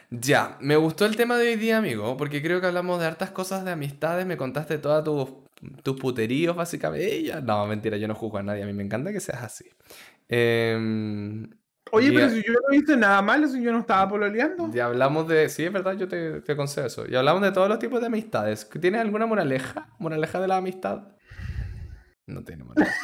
[0.09, 3.31] Ya, me gustó el tema de hoy día, amigo, porque creo que hablamos de hartas
[3.31, 5.29] cosas de amistades, me contaste todas tus,
[5.83, 7.23] tus puteríos, básicamente.
[7.23, 9.65] Ya, No, mentira, yo no juzgo a nadie, a mí me encanta que seas así.
[10.29, 11.49] Em,
[11.91, 14.69] Oye, pero ya- si yo no hice nada malo, si yo no estaba pololeando.
[14.73, 15.47] Ya hablamos de.
[15.49, 17.05] Sí, es verdad, yo te, te concedo eso.
[17.09, 18.69] Y hablamos de todos los tipos de amistades.
[18.81, 19.88] ¿Tienes alguna moraleja?
[19.97, 21.03] ¿Moraleja de la amistad?
[22.28, 22.95] No tiene moraleja.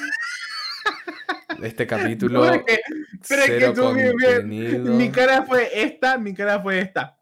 [1.61, 2.45] Este capítulo.
[2.45, 2.79] No, es que-
[3.27, 7.17] pero es que cero tú, mi- cara fue esta, mi cara fue esta.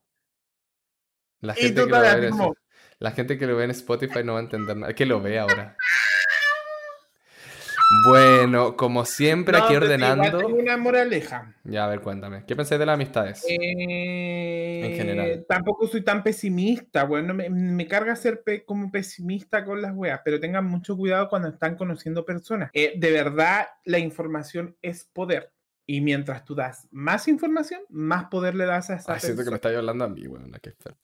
[1.42, 2.54] La Y gente, que lo ve en
[3.00, 4.94] la gente que lo ve en Spotify no va a entender nada.
[4.94, 5.76] Que lo ve ahora.
[8.06, 10.38] Bueno, como siempre, No, aquí pero sí, igual ordenando.
[10.38, 11.54] tengo una moraleja.
[11.64, 12.44] Ya, a ver, cuéntame.
[12.46, 13.46] ¿Qué pensáis de las amistades?
[13.48, 15.46] Eh, general.
[15.48, 20.22] Tampoco soy tan pesimista, bueno, me, me carga ser pe- como pesimista con las weas,
[20.24, 22.70] pero tengan mucho cuidado cuando están conociendo personas.
[22.74, 25.52] Eh, de verdad, la información es poder.
[25.86, 29.52] Y mientras tú das más información, más poder le das a esa Ay, siento que
[29.52, 29.56] me persona.
[29.58, 30.96] estáis hablando a mí, bueno, qué feo.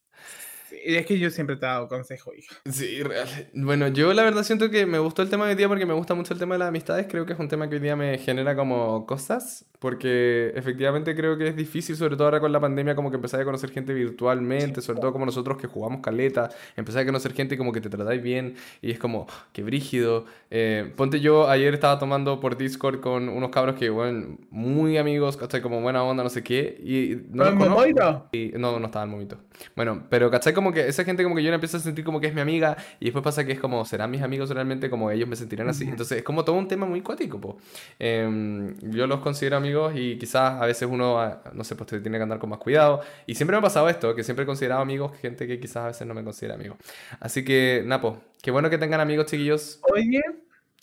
[0.70, 2.56] Sí, Es que yo siempre te he dado consejo, hija.
[2.70, 3.28] Sí, real.
[3.54, 5.94] Bueno, yo la verdad siento que me gustó el tema de hoy día porque me
[5.94, 7.08] gusta mucho el tema de las amistades.
[7.10, 9.66] Creo que es un tema que hoy día me genera como cosas.
[9.80, 13.40] Porque efectivamente creo que es difícil, sobre todo ahora con la pandemia, como que empezar
[13.42, 17.54] a conocer gente virtualmente, sobre todo como nosotros que jugamos caleta, empezar a conocer gente
[17.54, 20.26] y como que te tratáis bien y es como, qué brígido.
[20.50, 25.38] Eh, ponte yo, ayer estaba tomando por Discord con unos cabros que, bueno, muy amigos,
[25.38, 25.62] ¿cachai?
[25.62, 26.82] Como buena onda, no sé qué.
[26.84, 27.76] Y no los ¿Con conozco.
[27.76, 28.30] Momoiro?
[28.32, 29.38] Y no, no estaba el momento.
[29.76, 30.56] Bueno, pero ¿cachai?
[30.58, 32.42] Como que esa gente como que yo la empiezo a sentir como que es mi
[32.42, 34.90] amiga y después pasa que es como, ¿serán mis amigos realmente?
[34.90, 35.84] Como ellos me sentirán así.
[35.84, 37.60] Entonces es como todo un tema muy cuático, po.
[38.00, 42.00] Em, yo los considero amigos y quizás a veces uno, ah, no sé, pues te
[42.00, 43.02] tiene que andar con más cuidado.
[43.28, 45.88] Y siempre me ha pasado esto, que siempre he considerado amigos gente que quizás a
[45.88, 46.76] veces no me considera amigo.
[47.20, 49.80] Así que, Napo, qué bueno que tengan amigos, chiquillos.
[49.94, 50.22] Oye,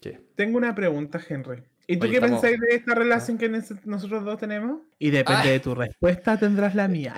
[0.00, 0.20] ¿Qué?
[0.36, 1.64] tengo una pregunta, Henry.
[1.86, 4.80] ¿Y tú Oye, qué estamos- pensáis de esta relación que nes- nosotros dos tenemos?
[4.98, 5.50] Y depende Ay.
[5.50, 7.14] de tu respuesta, tendrás la mía.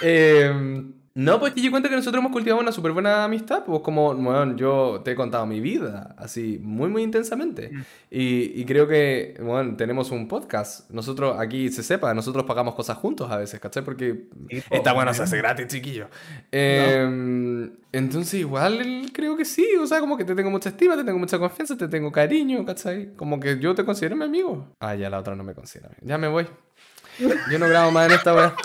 [0.00, 3.82] Em, no, pues que yo cuento que nosotros hemos cultivado una súper buena amistad, pues
[3.82, 7.70] como, bueno, yo te he contado mi vida, así, muy, muy intensamente.
[7.72, 7.82] Mm.
[8.10, 10.90] Y, y creo que, bueno, tenemos un podcast.
[10.90, 13.84] Nosotros, aquí se sepa, nosotros pagamos cosas juntos a veces, ¿cachai?
[13.84, 14.24] Porque
[14.70, 16.08] está bueno, se hace gratis, chiquillo.
[16.50, 21.04] Em, entonces, igual creo que sí, o sea, como que te tengo mucha estima, te
[21.04, 23.14] tengo mucha confianza, te tengo cariño, ¿cachai?
[23.14, 24.74] Como que yo te considero mi amigo.
[24.80, 25.90] Ah, ya la otra no me considera.
[26.00, 26.48] Ya me voy.
[27.52, 28.56] Yo no grabo más en esta hora.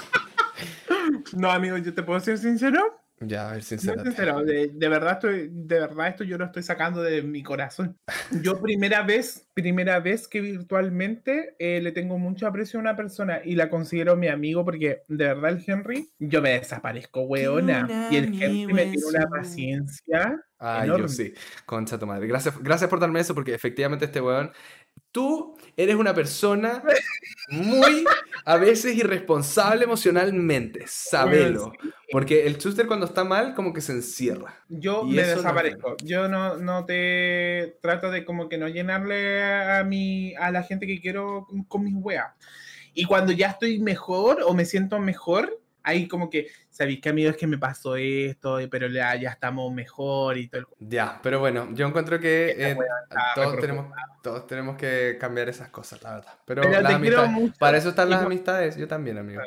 [1.34, 2.99] No, amigo, yo te puedo ser sincero.
[3.22, 4.01] Ya, a ver, sincero.
[4.01, 7.97] sincero, de, de verdad estoy, de verdad esto yo lo estoy sacando de mi corazón.
[8.43, 13.41] Yo primera vez, primera vez que virtualmente eh, le tengo mucho aprecio a una persona
[13.43, 18.07] y la considero mi amigo porque de verdad el Henry, yo me desaparezco, weona.
[18.12, 20.39] Y el Henry me tiene una paciencia.
[20.60, 21.10] Ay, yo enorme.
[21.10, 21.34] sí.
[21.66, 22.28] Concha tu madre.
[22.28, 24.51] Gracias, gracias por darme eso porque efectivamente este weón.
[25.12, 26.84] Tú eres una persona
[27.49, 28.05] muy,
[28.45, 30.84] a veces, irresponsable emocionalmente.
[30.88, 31.72] Sabelo.
[32.12, 34.55] Porque el Chuster cuando está mal, como que se encierra.
[34.68, 35.95] Yo Y me eso no es desaparezco.
[36.03, 40.86] Yo no, no te trato de como que no llenarle a mi, a la gente
[40.86, 42.32] que quiero con- con mis weas.
[42.93, 45.60] Y cuando ya estoy mejor o me siento mejor,
[45.90, 48.58] ahí como que, ¿sabéis qué amigo es que me pasó esto?
[48.70, 52.78] Pero ya, ya estamos mejor y todo el Ya, pero bueno, yo encuentro que eh,
[53.36, 53.88] todos, tenemos,
[54.24, 56.34] todos tenemos que cambiar esas cosas, la verdad.
[56.46, 57.60] Pero, Pero las te quiero amistades- mucho.
[57.60, 59.42] para eso están las amistades, yo también, amigo.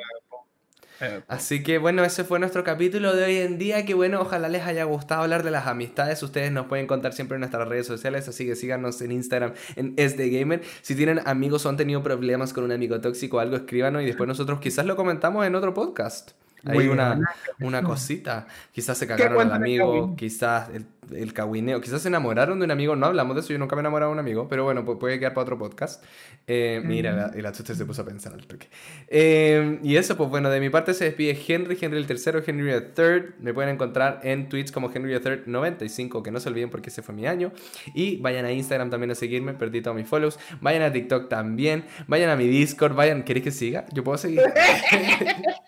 [1.01, 3.85] Eh, Así que bueno, ese fue nuestro capítulo de hoy en día.
[3.85, 6.23] Que bueno, ojalá les haya gustado hablar de las amistades.
[6.23, 9.95] Ustedes nos pueden contar siempre en nuestras redes sociales, así que síganos en Instagram en
[9.97, 10.63] SDGamer.
[10.83, 14.07] Si tienen amigos o han tenido problemas con un amigo tóxico o algo, escríbanos y
[14.07, 16.33] después nosotros quizás lo comentamos en otro podcast.
[16.65, 17.19] Hay una,
[17.61, 18.47] una cosita.
[18.73, 20.87] Quizás se cagaron al el amigo, quizás el,
[21.17, 22.95] el cagüineo, quizás se enamoraron de un amigo.
[22.97, 24.99] No hablamos de eso, yo nunca me he enamorado de un amigo, pero bueno, pu-
[24.99, 26.03] puede quedar para otro podcast.
[26.47, 28.69] Eh, Mira, la, y la chucha se puso a pensar al toque.
[29.09, 32.71] Eh, y eso, pues bueno, de mi parte se despide Henry, Henry el tercero, Henry
[32.71, 33.35] el third.
[33.41, 36.91] Me pueden encontrar en Twitch como Henry el third 95, que no se olviden porque
[36.91, 37.53] ese fue mi año.
[37.95, 40.39] Y vayan a Instagram también a seguirme, perdí todos mis follows.
[40.61, 41.85] Vayan a TikTok también.
[42.07, 43.23] Vayan a mi Discord, vayan.
[43.25, 43.85] ¿Queréis que siga?
[43.93, 44.41] Yo puedo seguir.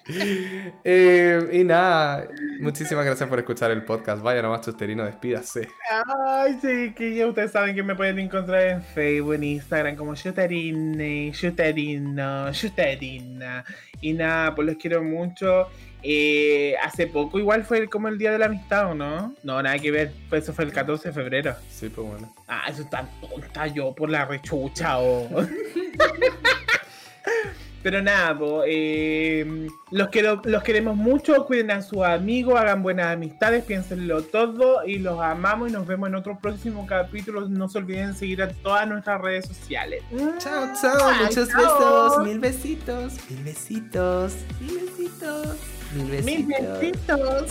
[0.86, 2.28] Eh, y nada,
[2.60, 4.22] muchísimas gracias por escuchar el podcast.
[4.22, 5.66] Vaya nomás, Chusterino, despídase.
[6.26, 10.14] Ay, sí, que ya ustedes saben que me pueden encontrar en Facebook, en Instagram como
[10.14, 13.64] Shutarine, Shutarino, Shutarina.
[14.02, 15.68] Y nada, pues los quiero mucho.
[16.02, 19.34] Eh, hace poco igual fue como el Día de la Amistad, ¿o no?
[19.42, 20.12] No, nada que ver.
[20.28, 21.56] Pues eso fue el 14 de febrero.
[21.70, 22.34] Sí, pues bueno.
[22.46, 25.30] Ah, eso está tonta yo por la rechucha o...
[27.84, 33.08] Pero nada, po, eh, los, quiero, los queremos mucho, cuiden a sus amigos, hagan buenas
[33.12, 37.46] amistades, piénsenlo todo y los amamos y nos vemos en otro próximo capítulo.
[37.46, 40.02] No se olviden seguir a todas nuestras redes sociales.
[40.38, 41.60] Chao, chao, Ay, muchos chao.
[41.60, 45.58] besos, mil besitos, mil besitos, mil besitos,
[45.94, 46.24] mil besitos.
[46.24, 47.50] Mil besitos.